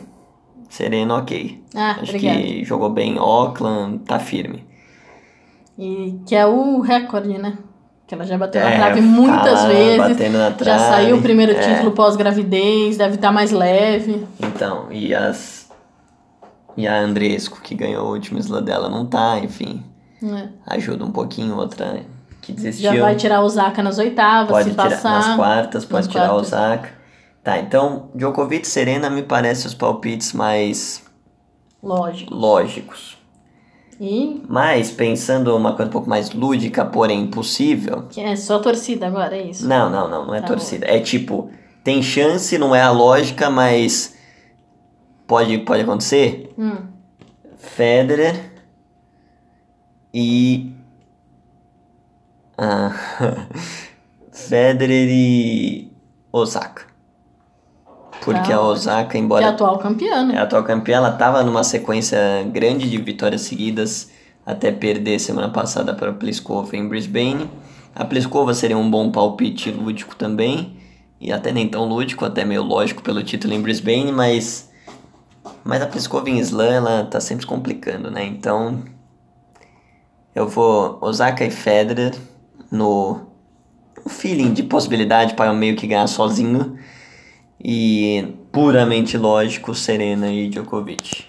Serena, 0.73 1.17
ok. 1.17 1.63
Ah, 1.75 1.91
Acho 1.91 2.15
obrigada. 2.15 2.41
que 2.41 2.65
jogou 2.65 2.89
bem 2.89 3.19
Auckland, 3.19 3.99
tá 3.99 4.17
firme. 4.17 4.65
E 5.77 6.19
que 6.25 6.35
é 6.35 6.47
o 6.47 6.79
recorde, 6.79 7.37
né? 7.37 7.59
Que 8.07 8.15
ela 8.15 8.25
já 8.25 8.39
bateu 8.39 8.59
é, 8.59 8.79
na 8.79 8.85
trave 8.85 9.01
muitas 9.01 9.61
tá 9.61 9.67
vezes. 9.67 10.17
Trave, 10.17 10.65
já 10.65 10.79
saiu 10.79 11.17
o 11.17 11.21
primeiro 11.21 11.51
é. 11.51 11.59
título 11.59 11.91
pós-gravidez, 11.91 12.97
deve 12.97 13.15
estar 13.15 13.27
tá 13.27 13.31
mais 13.31 13.51
leve. 13.51 14.25
Então, 14.39 14.87
e 14.89 15.13
as. 15.13 15.71
E 16.75 16.87
a 16.87 16.99
Andresco, 16.99 17.61
que 17.61 17.75
ganhou 17.75 18.07
o 18.07 18.11
último 18.11 18.39
slam 18.39 18.63
dela, 18.63 18.89
não 18.89 19.05
tá, 19.05 19.37
enfim. 19.37 19.83
É. 20.23 20.47
Ajuda 20.65 21.05
um 21.05 21.11
pouquinho, 21.11 21.55
outra 21.55 22.01
que 22.41 22.51
desistiu. 22.51 22.95
Já 22.95 22.99
vai 22.99 23.15
tirar 23.15 23.41
o 23.41 23.45
Osaka 23.45 23.83
nas 23.83 23.99
oitavas, 23.99 24.49
pode 24.49 24.69
se 24.69 24.71
tirar, 24.71 24.89
passar. 24.89 25.11
Nas 25.11 25.35
quartas, 25.35 25.85
pode 25.85 26.07
nas 26.07 26.11
tirar 26.11 26.33
o 26.33 26.37
Osaka. 26.37 27.02
Tá, 27.43 27.59
então 27.59 28.09
Djokovic 28.15 28.65
Serena 28.65 29.09
me 29.09 29.21
parecem 29.21 29.67
os 29.67 29.73
palpites 29.73 30.31
mais 30.31 31.03
lógicos. 31.81 32.37
lógicos. 32.37 33.17
E? 33.99 34.41
Mas 34.47 34.91
pensando 34.91 35.55
uma 35.55 35.75
coisa 35.75 35.89
um 35.89 35.91
pouco 35.91 36.09
mais 36.09 36.31
lúdica, 36.31 36.85
porém 36.85 37.23
impossível. 37.23 38.03
Que 38.09 38.21
é 38.21 38.35
só 38.35 38.59
torcida 38.59 39.07
agora, 39.07 39.35
é 39.35 39.43
isso? 39.43 39.67
Não, 39.67 39.89
não, 39.89 40.09
não, 40.09 40.27
não 40.27 40.35
é 40.35 40.41
tá 40.41 40.47
torcida. 40.47 40.87
Bom. 40.87 40.93
É 40.93 40.99
tipo, 40.99 41.51
tem 41.83 42.01
chance, 42.01 42.57
não 42.57 42.73
é 42.73 42.81
a 42.81 42.91
lógica, 42.91 43.49
mas 43.49 44.17
pode, 45.27 45.57
pode 45.59 45.83
acontecer. 45.83 46.53
Hum. 46.57 46.77
Federer 47.57 48.53
e. 50.13 50.71
Ah, 52.57 52.91
Federer 54.31 55.09
e 55.09 55.91
Osaka. 56.31 56.92
Porque 58.23 58.51
a 58.51 58.61
Osaka, 58.61 59.17
embora. 59.17 59.43
É 59.43 59.47
a 59.47 59.51
atual 59.51 59.77
campeã, 59.77 60.25
né? 60.25 60.35
É 60.35 60.37
a 60.39 60.43
atual 60.43 60.63
campeã, 60.63 60.97
ela 60.97 61.11
tava 61.11 61.43
numa 61.43 61.63
sequência 61.63 62.17
grande 62.51 62.89
de 62.89 62.97
vitórias 62.97 63.41
seguidas 63.41 64.11
até 64.45 64.71
perder 64.71 65.19
semana 65.19 65.49
passada 65.49 65.93
para 65.93 66.11
a 66.11 66.13
Pliskova 66.13 66.75
em 66.75 66.87
Brisbane. 66.87 67.49
A 67.95 68.03
Pliskova 68.03 68.53
seria 68.53 68.77
um 68.77 68.89
bom 68.89 69.11
palpite 69.11 69.71
lúdico 69.71 70.15
também, 70.15 70.77
e 71.19 71.31
até 71.31 71.51
nem 71.51 71.67
tão 71.67 71.85
lúdico, 71.85 72.25
até 72.25 72.43
meio 72.43 72.63
lógico 72.63 73.01
pelo 73.01 73.23
título 73.23 73.53
em 73.53 73.61
Brisbane, 73.61 74.11
mas 74.11 74.71
mas 75.63 75.81
a 75.81 75.87
Pliskova 75.87 76.29
em 76.29 76.39
Slam 76.39 76.71
ela 76.71 77.03
tá 77.05 77.19
sempre 77.19 77.45
complicando, 77.45 78.09
né? 78.09 78.25
Então 78.25 78.83
eu 80.35 80.47
vou 80.47 80.97
Osaka 81.01 81.45
e 81.45 81.51
Federer 81.51 82.13
no 82.71 83.21
feeling 84.07 84.51
de 84.51 84.63
possibilidade 84.63 85.35
para 85.35 85.51
eu 85.51 85.53
meio 85.53 85.75
que 85.75 85.87
ganhar 85.87 86.07
sozinho 86.07 86.77
e 87.59 88.35
puramente 88.51 89.17
lógico, 89.17 89.73
Serena 89.73 90.31
e 90.31 90.49
Djokovic. 90.49 91.25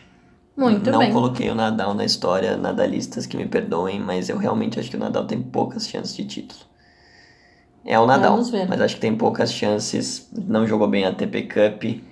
Muito 0.56 0.88
Não 0.90 1.00
bem. 1.00 1.12
coloquei 1.12 1.50
o 1.50 1.54
Nadal 1.54 1.94
na 1.94 2.04
história, 2.04 2.56
nadalistas 2.56 3.26
que 3.26 3.36
me 3.36 3.46
perdoem, 3.46 3.98
mas 3.98 4.28
eu 4.28 4.38
realmente 4.38 4.78
acho 4.78 4.88
que 4.90 4.96
o 4.96 5.00
Nadal 5.00 5.26
tem 5.26 5.42
poucas 5.42 5.88
chances 5.88 6.14
de 6.14 6.24
título. 6.24 6.60
É 7.84 7.98
o 7.98 8.06
Nadal, 8.06 8.38
mas 8.68 8.80
acho 8.80 8.94
que 8.94 9.00
tem 9.00 9.14
poucas 9.14 9.52
chances. 9.52 10.30
Não 10.32 10.66
jogou 10.66 10.88
bem 10.88 11.04
a 11.04 11.08
ATP 11.10 11.42
Cup. 11.42 12.02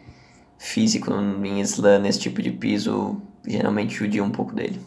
Físico 0.58 1.12
em 1.12 1.60
slam, 1.60 2.00
nesse 2.00 2.20
tipo 2.20 2.40
de 2.42 2.52
piso, 2.52 3.20
geralmente 3.46 3.94
judia 3.94 4.22
um 4.22 4.30
pouco 4.30 4.54
dele. 4.54 4.80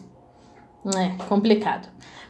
É, 0.96 1.08
complicado. 1.24 1.88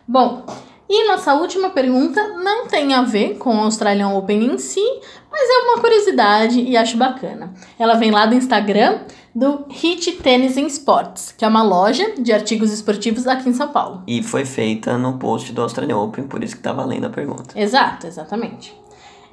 Bom, 0.09 0.45
e 0.88 1.09
nossa 1.09 1.35
última 1.35 1.70
pergunta 1.70 2.22
não 2.38 2.66
tem 2.66 2.94
a 2.94 3.03
ver 3.03 3.38
com 3.38 3.57
o 3.57 3.61
Australian 3.61 4.11
Open 4.11 4.44
em 4.44 4.59
si, 4.59 4.85
mas 5.31 5.49
é 5.49 5.59
uma 5.64 5.81
curiosidade 5.81 6.61
e 6.61 6.77
acho 6.77 6.96
bacana. 6.96 7.53
Ela 7.79 7.94
vem 7.94 8.11
lá 8.11 8.27
do 8.27 8.35
Instagram 8.35 9.01
do 9.35 9.66
Hit 9.68 10.12
Tennis 10.12 10.57
em 10.57 10.66
Sports, 10.66 11.35
que 11.37 11.44
é 11.44 11.49
uma 11.49 11.62
loja 11.62 12.14
de 12.18 12.33
artigos 12.33 12.72
esportivos 12.72 13.27
aqui 13.27 13.49
em 13.49 13.53
São 13.53 13.68
Paulo. 13.68 14.03
E 14.07 14.22
foi 14.22 14.46
feita 14.46 14.96
no 14.96 15.18
post 15.18 15.53
do 15.53 15.61
Australian 15.61 15.99
Open, 15.99 16.27
por 16.27 16.42
isso 16.42 16.57
que 16.57 16.62
tá 16.62 16.72
valendo 16.72 17.07
a 17.07 17.11
pergunta. 17.11 17.59
Exato, 17.59 18.07
exatamente. 18.07 18.75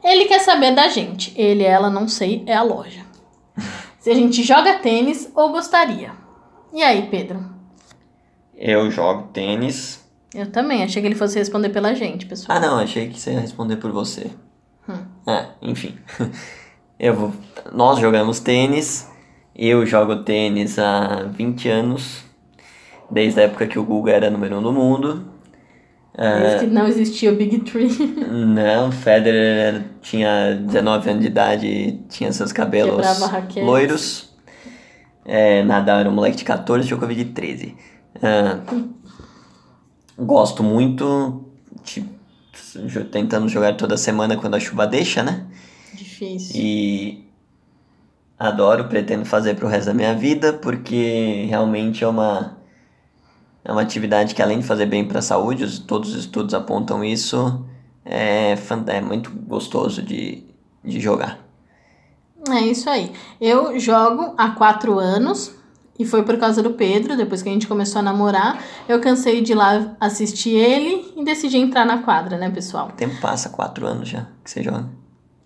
Ele 0.03 0.25
quer 0.25 0.39
saber 0.39 0.75
da 0.75 0.89
gente. 0.89 1.33
Ele, 1.39 1.63
ela, 1.63 1.89
não 1.89 2.09
sei, 2.09 2.43
é 2.45 2.53
a 2.53 2.61
loja. 2.61 3.01
Se 3.97 4.11
a 4.11 4.13
gente 4.13 4.43
joga 4.43 4.79
tênis 4.79 5.31
ou 5.33 5.51
gostaria. 5.51 6.11
E 6.73 6.83
aí, 6.83 7.07
Pedro? 7.09 7.45
Eu 8.53 8.91
jogo 8.91 9.29
tênis 9.31 10.02
eu 10.33 10.51
também, 10.51 10.83
achei 10.83 11.01
que 11.01 11.07
ele 11.07 11.15
fosse 11.15 11.37
responder 11.37 11.69
pela 11.69 11.93
gente, 11.93 12.25
pessoal. 12.25 12.57
Ah, 12.57 12.61
não, 12.61 12.79
achei 12.79 13.07
que 13.09 13.19
você 13.19 13.33
ia 13.33 13.39
responder 13.39 13.77
por 13.77 13.91
você. 13.91 14.31
Hum. 14.89 14.97
É, 15.27 15.47
enfim. 15.61 15.95
Eu 16.99 17.15
vou... 17.15 17.33
Nós 17.71 17.99
jogamos 17.99 18.39
tênis. 18.39 19.09
Eu 19.55 19.85
jogo 19.85 20.23
tênis 20.23 20.79
há 20.79 21.23
20 21.35 21.69
anos. 21.69 22.23
Desde 23.11 23.41
a 23.41 23.43
época 23.43 23.67
que 23.67 23.77
o 23.77 23.83
Google 23.83 24.13
era 24.13 24.29
número 24.29 24.57
um 24.57 24.61
do 24.63 24.71
mundo. 24.71 25.25
Desde 26.15 26.57
uh, 26.57 26.59
que 26.59 26.67
não 26.67 26.87
existia 26.87 27.31
o 27.31 27.35
Big 27.35 27.59
Tree. 27.59 27.89
Não, 28.29 28.91
Federer 28.91 29.83
tinha 30.01 30.55
19 30.55 31.09
anos 31.09 31.21
de 31.21 31.27
idade 31.27 31.67
e 31.67 31.91
tinha 32.07 32.31
seus 32.31 32.51
cabelos 32.51 33.05
loiros. 33.55 34.33
É, 35.25 35.63
Nadal 35.63 35.99
era 35.99 36.09
um 36.09 36.13
moleque 36.13 36.37
de 36.37 36.43
14, 36.43 36.87
Djokovic 36.87 37.23
de 37.23 37.31
13. 37.31 37.75
Uh, 38.15 38.93
gosto 40.17 40.63
muito, 40.63 41.45
de, 41.83 42.05
tentando 43.11 43.47
jogar 43.47 43.75
toda 43.75 43.97
semana 43.97 44.37
quando 44.37 44.55
a 44.55 44.59
chuva 44.59 44.85
deixa, 44.87 45.23
né? 45.23 45.45
Difícil. 45.93 46.55
E 46.55 47.25
adoro, 48.37 48.85
pretendo 48.85 49.25
fazer 49.25 49.55
pro 49.55 49.67
resto 49.67 49.87
da 49.87 49.93
minha 49.93 50.15
vida, 50.15 50.53
porque 50.53 51.45
realmente 51.47 52.03
é 52.03 52.07
uma 52.07 52.57
é 53.65 53.71
uma 53.71 53.81
atividade 53.81 54.35
que 54.35 54.41
além 54.41 54.59
de 54.59 54.65
fazer 54.65 54.85
bem 54.85 55.07
para 55.07 55.19
a 55.19 55.21
saúde, 55.21 55.81
todos 55.81 56.09
os 56.13 56.19
estudos 56.19 56.53
apontam 56.53 57.03
isso, 57.03 57.65
é, 58.03 58.55
é 58.87 59.01
muito 59.01 59.31
gostoso 59.31 60.01
de, 60.01 60.43
de 60.83 60.99
jogar. 60.99 61.39
É 62.49 62.59
isso 62.59 62.89
aí. 62.89 63.09
Eu 63.39 63.79
jogo 63.79 64.33
há 64.37 64.49
quatro 64.49 64.99
anos, 64.99 65.55
e 65.97 66.05
foi 66.05 66.23
por 66.23 66.37
causa 66.37 66.63
do 66.63 66.71
Pedro, 66.71 67.15
depois 67.15 67.41
que 67.41 67.49
a 67.49 67.51
gente 67.51 67.67
começou 67.67 67.99
a 67.99 68.01
namorar, 68.01 68.59
eu 68.87 68.99
cansei 68.99 69.41
de 69.41 69.51
ir 69.51 69.55
lá 69.55 69.95
assistir 69.99 70.55
ele 70.55 71.13
e 71.15 71.23
decidi 71.23 71.57
entrar 71.57 71.85
na 71.85 71.99
quadra, 71.99 72.37
né, 72.37 72.49
pessoal? 72.49 72.87
O 72.87 72.93
tempo 72.93 73.19
passa 73.21 73.49
quatro 73.49 73.85
anos 73.85 74.09
já 74.09 74.25
que 74.43 74.49
você 74.49 74.63
joga. 74.63 74.89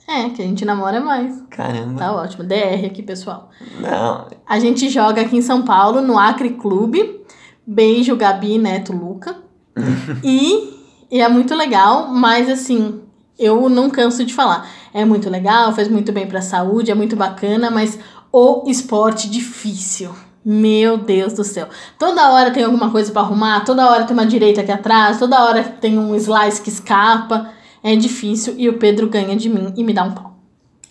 É, 0.08 0.30
que 0.30 0.42
a 0.42 0.46
gente 0.46 0.64
namora 0.64 1.02
mais. 1.02 1.44
Caramba. 1.50 2.00
Tá 2.00 2.14
ótimo. 2.14 2.46
DR 2.46 2.86
aqui, 2.86 3.04
pessoal. 3.04 3.50
Não. 3.82 4.28
A 4.48 4.58
gente 4.58 4.90
joga 4.90 5.22
aqui 5.22 5.36
em 5.36 5.42
São 5.42 5.64
Paulo, 5.64 6.02
no 6.02 6.18
Acre 6.18 6.52
Clube. 6.52 7.22
Beijo, 7.66 8.16
Gabi, 8.16 8.58
Neto, 8.58 8.94
Luca. 8.94 9.36
e, 10.24 10.74
e 11.12 11.22
é 11.22 11.28
muito 11.28 11.54
legal, 11.54 12.08
mas 12.08 12.50
assim, 12.50 13.02
eu 13.38 13.68
não 13.68 13.90
canso 13.90 14.24
de 14.24 14.34
falar. 14.34 14.70
É 14.94 15.04
muito 15.04 15.30
legal, 15.30 15.74
faz 15.74 15.90
muito 15.90 16.14
bem 16.14 16.26
para 16.26 16.40
a 16.40 16.42
saúde, 16.42 16.90
é 16.90 16.96
muito 16.96 17.18
bacana, 17.18 17.70
mas 17.70 18.00
o 18.32 18.64
esporte 18.66 19.30
difícil. 19.30 20.16
Meu 20.50 20.98
Deus 20.98 21.34
do 21.34 21.44
céu. 21.44 21.68
Toda 22.00 22.32
hora 22.32 22.52
tem 22.52 22.64
alguma 22.64 22.90
coisa 22.90 23.12
para 23.12 23.22
arrumar, 23.22 23.66
toda 23.66 23.86
hora 23.92 24.06
tem 24.06 24.14
uma 24.14 24.26
direita 24.26 24.62
aqui 24.62 24.72
atrás, 24.72 25.20
toda 25.20 25.44
hora 25.44 25.62
tem 25.62 26.00
um 26.00 26.16
slice 26.16 26.62
que 26.62 26.70
escapa. 26.70 27.52
É 27.84 27.94
difícil 27.98 28.56
e 28.58 28.70
o 28.70 28.78
Pedro 28.78 29.10
ganha 29.10 29.36
de 29.36 29.50
mim 29.50 29.74
e 29.76 29.84
me 29.84 29.92
dá 29.92 30.06
um 30.06 30.14
pau. 30.14 30.38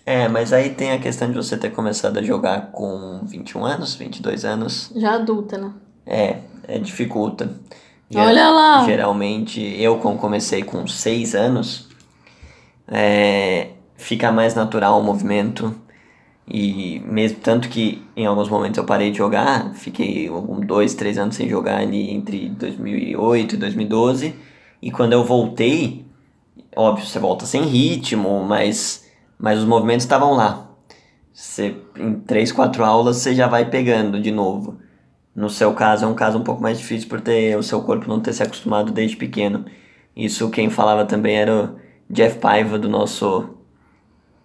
É, 0.05 0.29
mas 0.29 0.53
aí 0.53 0.75
tem 0.75 0.93
a 0.93 0.99
questão 0.99 1.31
de 1.31 1.35
você 1.35 1.57
ter 1.57 1.71
começado 1.71 2.19
a 2.19 2.23
jogar 2.23 2.71
com 2.71 3.23
21 3.25 3.65
anos, 3.65 3.95
22 3.95 4.45
anos. 4.45 4.93
Já 4.95 5.15
adulta, 5.15 5.57
né? 5.57 5.73
É, 6.05 6.37
é 6.69 6.79
dificulta. 6.79 7.51
Olha 8.15 8.51
lá! 8.51 8.85
Geralmente, 8.85 9.59
eu 9.81 9.97
como 10.01 10.19
comecei 10.19 10.63
com 10.65 10.87
6 10.87 11.35
anos, 11.35 11.89
é, 12.87 13.71
fica 13.97 14.31
mais 14.31 14.55
natural 14.55 15.01
o 15.01 15.03
movimento. 15.03 15.75
E 16.49 17.01
mesmo 17.01 17.41
tanto 17.41 17.69
que 17.69 18.03
em 18.17 18.25
alguns 18.25 18.49
momentos 18.49 18.79
eu 18.79 18.85
parei 18.85 19.11
de 19.11 19.19
jogar, 19.19 19.75
fiquei 19.75 20.31
um, 20.31 20.61
dois, 20.61 20.95
três 20.95 21.19
anos 21.19 21.35
sem 21.35 21.49
jogar 21.49 21.79
ali 21.79 22.11
entre 22.11 22.49
2008 22.51 23.55
e 23.55 23.59
2012. 23.59 24.35
E 24.81 24.91
quando 24.93 25.13
eu 25.13 25.25
voltei, 25.25 26.05
óbvio, 26.77 27.05
você 27.05 27.19
volta 27.19 27.47
sem 27.47 27.63
ritmo, 27.65 28.45
mas, 28.45 29.11
mas 29.39 29.59
os 29.59 29.65
movimentos 29.65 30.05
estavam 30.05 30.35
lá. 30.35 30.71
Você, 31.33 31.77
em 31.99 32.15
três, 32.21 32.53
quatro 32.53 32.85
aulas 32.85 33.17
você 33.17 33.35
já 33.35 33.49
vai 33.49 33.69
pegando 33.69 34.21
de 34.21 34.31
novo. 34.31 34.79
No 35.35 35.51
seu 35.51 35.75
caso 35.75 36.05
é 36.05 36.09
um 36.09 36.15
caso 36.15 36.39
um 36.39 36.45
pouco 36.45 36.63
mais 36.63 36.79
difícil 36.79 37.09
por 37.09 37.21
ter 37.21 37.59
o 37.59 37.63
seu 37.63 37.83
corpo 37.83 38.09
não 38.09 38.21
ter 38.21 38.33
se 38.33 38.43
acostumado 38.43 38.93
desde 38.93 39.17
pequeno. 39.17 39.65
Isso 40.17 40.49
quem 40.49 40.71
falava 40.71 41.05
também 41.05 41.37
era 41.37 41.53
o 41.53 41.77
Jeff 42.09 42.39
Paiva 42.39 42.79
do 42.79 42.89
nosso 42.89 43.51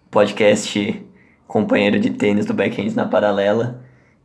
podcast 0.09 1.11
companheiro 1.51 1.99
de 1.99 2.11
tênis 2.11 2.45
do 2.45 2.53
Backhand 2.53 2.93
na 2.95 3.05
paralela, 3.05 3.81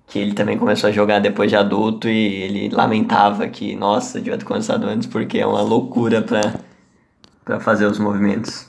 que 0.06 0.16
ele 0.16 0.32
também 0.32 0.56
começou 0.56 0.88
a 0.88 0.92
jogar 0.92 1.18
depois 1.18 1.50
de 1.50 1.56
adulto 1.56 2.08
e 2.08 2.34
ele 2.34 2.68
lamentava 2.68 3.48
que, 3.48 3.74
nossa, 3.74 4.20
devia 4.20 4.38
ter 4.38 4.44
começado 4.44 4.84
antes 4.84 5.08
porque 5.08 5.38
é 5.38 5.44
uma 5.44 5.60
loucura 5.60 6.22
para 6.22 7.58
fazer 7.58 7.86
os 7.86 7.98
movimentos. 7.98 8.68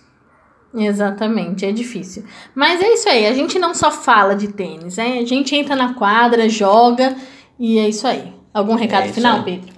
Exatamente, 0.73 1.65
é 1.65 1.71
difícil. 1.71 2.23
Mas 2.55 2.81
é 2.81 2.93
isso 2.93 3.07
aí, 3.07 3.27
a 3.27 3.33
gente 3.33 3.59
não 3.59 3.75
só 3.75 3.91
fala 3.91 4.35
de 4.35 4.47
tênis, 4.47 4.97
é, 4.97 5.19
a 5.19 5.25
gente 5.25 5.55
entra 5.55 5.75
na 5.75 5.93
quadra, 5.93 6.49
joga 6.49 7.15
e 7.59 7.77
é 7.77 7.87
isso 7.87 8.07
aí. 8.07 8.33
Algum 8.51 8.73
recado 8.73 9.05
é 9.05 9.13
final, 9.13 9.37
aí. 9.37 9.43
Pedro? 9.43 9.75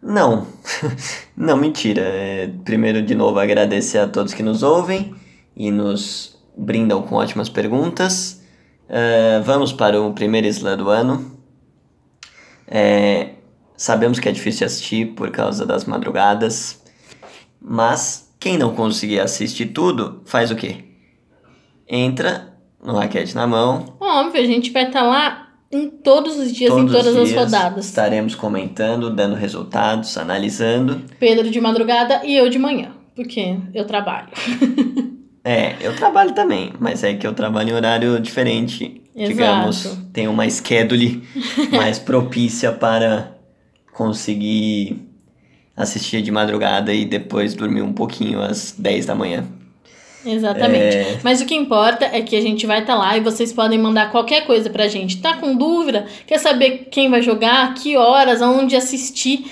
Não, 0.00 0.46
não, 1.36 1.56
mentira. 1.56 2.02
É, 2.02 2.50
primeiro, 2.64 3.02
de 3.02 3.16
novo, 3.16 3.40
agradecer 3.40 3.98
a 3.98 4.06
todos 4.06 4.32
que 4.32 4.44
nos 4.44 4.62
ouvem 4.62 5.12
e 5.56 5.72
nos 5.72 6.35
brindam 6.56 7.02
com 7.02 7.16
ótimas 7.16 7.48
perguntas. 7.48 8.42
Uh, 8.88 9.42
vamos 9.42 9.72
para 9.72 10.00
o 10.00 10.12
primeiro 10.12 10.46
slam 10.46 10.76
do 10.76 10.88
ano. 10.88 11.36
É, 12.66 13.30
sabemos 13.76 14.18
que 14.18 14.28
é 14.28 14.32
difícil 14.32 14.66
assistir 14.66 15.14
por 15.14 15.30
causa 15.30 15.64
das 15.64 15.84
madrugadas, 15.84 16.82
mas 17.60 18.32
quem 18.40 18.58
não 18.58 18.74
conseguir 18.74 19.20
assistir 19.20 19.66
tudo, 19.66 20.22
faz 20.24 20.50
o 20.50 20.56
quê? 20.56 20.84
Entra 21.88 22.54
no 22.82 22.94
raquete 22.94 23.34
na 23.34 23.46
mão. 23.46 23.96
Óbvio, 24.00 24.42
a 24.42 24.46
gente 24.46 24.70
vai 24.70 24.86
estar 24.86 25.00
tá 25.00 25.06
lá 25.06 25.48
em 25.70 25.88
todos 25.88 26.36
os 26.38 26.52
dias, 26.52 26.70
todos 26.70 26.90
em 26.90 26.94
todas 26.94 27.16
as 27.16 27.32
rodadas. 27.32 27.86
Estaremos 27.86 28.34
comentando, 28.34 29.10
dando 29.10 29.34
resultados, 29.34 30.16
analisando. 30.16 31.02
Pedro 31.18 31.50
de 31.50 31.60
madrugada 31.60 32.24
e 32.24 32.36
eu 32.36 32.48
de 32.48 32.58
manhã, 32.58 32.92
porque 33.14 33.58
eu 33.74 33.84
trabalho. 33.84 34.28
É, 35.48 35.76
eu 35.80 35.94
trabalho 35.94 36.32
também, 36.32 36.72
mas 36.80 37.04
é 37.04 37.14
que 37.14 37.24
eu 37.24 37.32
trabalho 37.32 37.70
em 37.70 37.72
horário 37.72 38.18
diferente. 38.18 39.00
Exato. 39.14 39.32
Digamos, 39.32 39.98
tem 40.12 40.26
uma 40.26 40.50
schedule 40.50 41.22
mais 41.70 42.00
propícia 42.00 42.72
para 42.72 43.32
conseguir 43.92 45.08
assistir 45.76 46.20
de 46.20 46.32
madrugada 46.32 46.92
e 46.92 47.04
depois 47.04 47.54
dormir 47.54 47.82
um 47.82 47.92
pouquinho 47.92 48.42
às 48.42 48.74
10 48.76 49.06
da 49.06 49.14
manhã. 49.14 49.46
Exatamente. 50.24 50.96
É... 50.96 51.20
Mas 51.22 51.40
o 51.40 51.46
que 51.46 51.54
importa 51.54 52.06
é 52.06 52.20
que 52.22 52.34
a 52.34 52.40
gente 52.40 52.66
vai 52.66 52.80
estar 52.80 52.94
tá 52.94 52.98
lá 52.98 53.16
e 53.16 53.20
vocês 53.20 53.52
podem 53.52 53.78
mandar 53.78 54.10
qualquer 54.10 54.44
coisa 54.46 54.68
pra 54.68 54.88
gente. 54.88 55.18
Tá 55.18 55.36
com 55.36 55.54
dúvida? 55.54 56.06
Quer 56.26 56.38
saber 56.38 56.88
quem 56.90 57.08
vai 57.08 57.22
jogar, 57.22 57.72
que 57.74 57.96
horas, 57.96 58.42
aonde 58.42 58.74
assistir? 58.74 59.48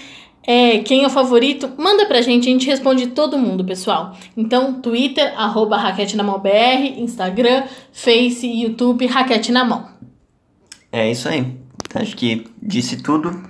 É, 0.47 0.81
quem 0.81 1.05
é 1.05 1.07
o 1.07 1.11
favorito, 1.11 1.73
manda 1.79 2.07
pra 2.07 2.21
gente, 2.21 2.49
a 2.49 2.53
gente 2.53 2.67
responde 2.67 3.09
todo 3.09 3.39
mundo, 3.39 3.65
pessoal. 3.65 4.17
Então, 4.37 4.81
Twitter, 4.81 5.33
arroba 5.39 5.77
Raquete 5.77 6.17
na 6.17 6.23
Mão 6.23 6.39
BR, 6.39 6.99
Instagram, 6.99 7.65
Face, 7.93 8.47
YouTube, 8.47 9.07
Raquete 9.07 9.51
na 9.51 9.65
Mão. 9.65 9.89
É 10.93 11.11
isso 11.11 11.29
aí. 11.29 11.59
Acho 11.95 12.15
que 12.15 12.47
disse 12.63 13.03
tudo. 13.03 13.43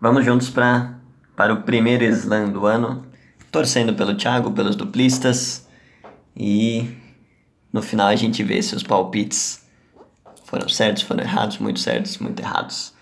Vamos 0.00 0.24
juntos 0.24 0.48
pra, 0.48 0.98
para 1.34 1.52
o 1.52 1.62
primeiro 1.62 2.04
slam 2.04 2.50
do 2.50 2.66
ano, 2.66 3.04
torcendo 3.50 3.94
pelo 3.94 4.14
Thiago, 4.14 4.52
pelos 4.52 4.76
duplistas. 4.76 5.66
E 6.36 6.88
no 7.72 7.82
final 7.82 8.06
a 8.06 8.16
gente 8.16 8.42
vê 8.44 8.62
se 8.62 8.76
os 8.76 8.82
palpites 8.84 9.66
foram 10.44 10.68
certos, 10.68 11.02
foram 11.02 11.24
errados, 11.24 11.58
muito 11.58 11.80
certos, 11.80 12.18
muito 12.18 12.40
errados. 12.40 12.93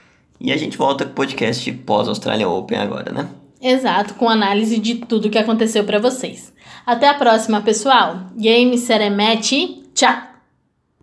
E 0.43 0.53
a 0.53 0.57
gente 0.57 0.77
volta 0.77 1.05
com 1.05 1.13
o 1.13 1.15
podcast 1.15 1.71
pós-Australian 1.71 2.49
Open 2.49 2.77
agora, 2.77 3.13
né? 3.13 3.29
Exato, 3.61 4.15
com 4.15 4.29
análise 4.29 4.77
de 4.77 4.97
tudo 4.97 5.31
que 5.31 5.39
aconteceu 5.39 5.85
para 5.85 6.01
vocês. 6.01 6.53
Até 6.85 7.09
a 7.09 7.15
próxima, 7.15 7.61
pessoal. 7.61 8.27
Game 8.37 8.77
Seremete. 8.77 9.85
Tchau! 9.95 10.32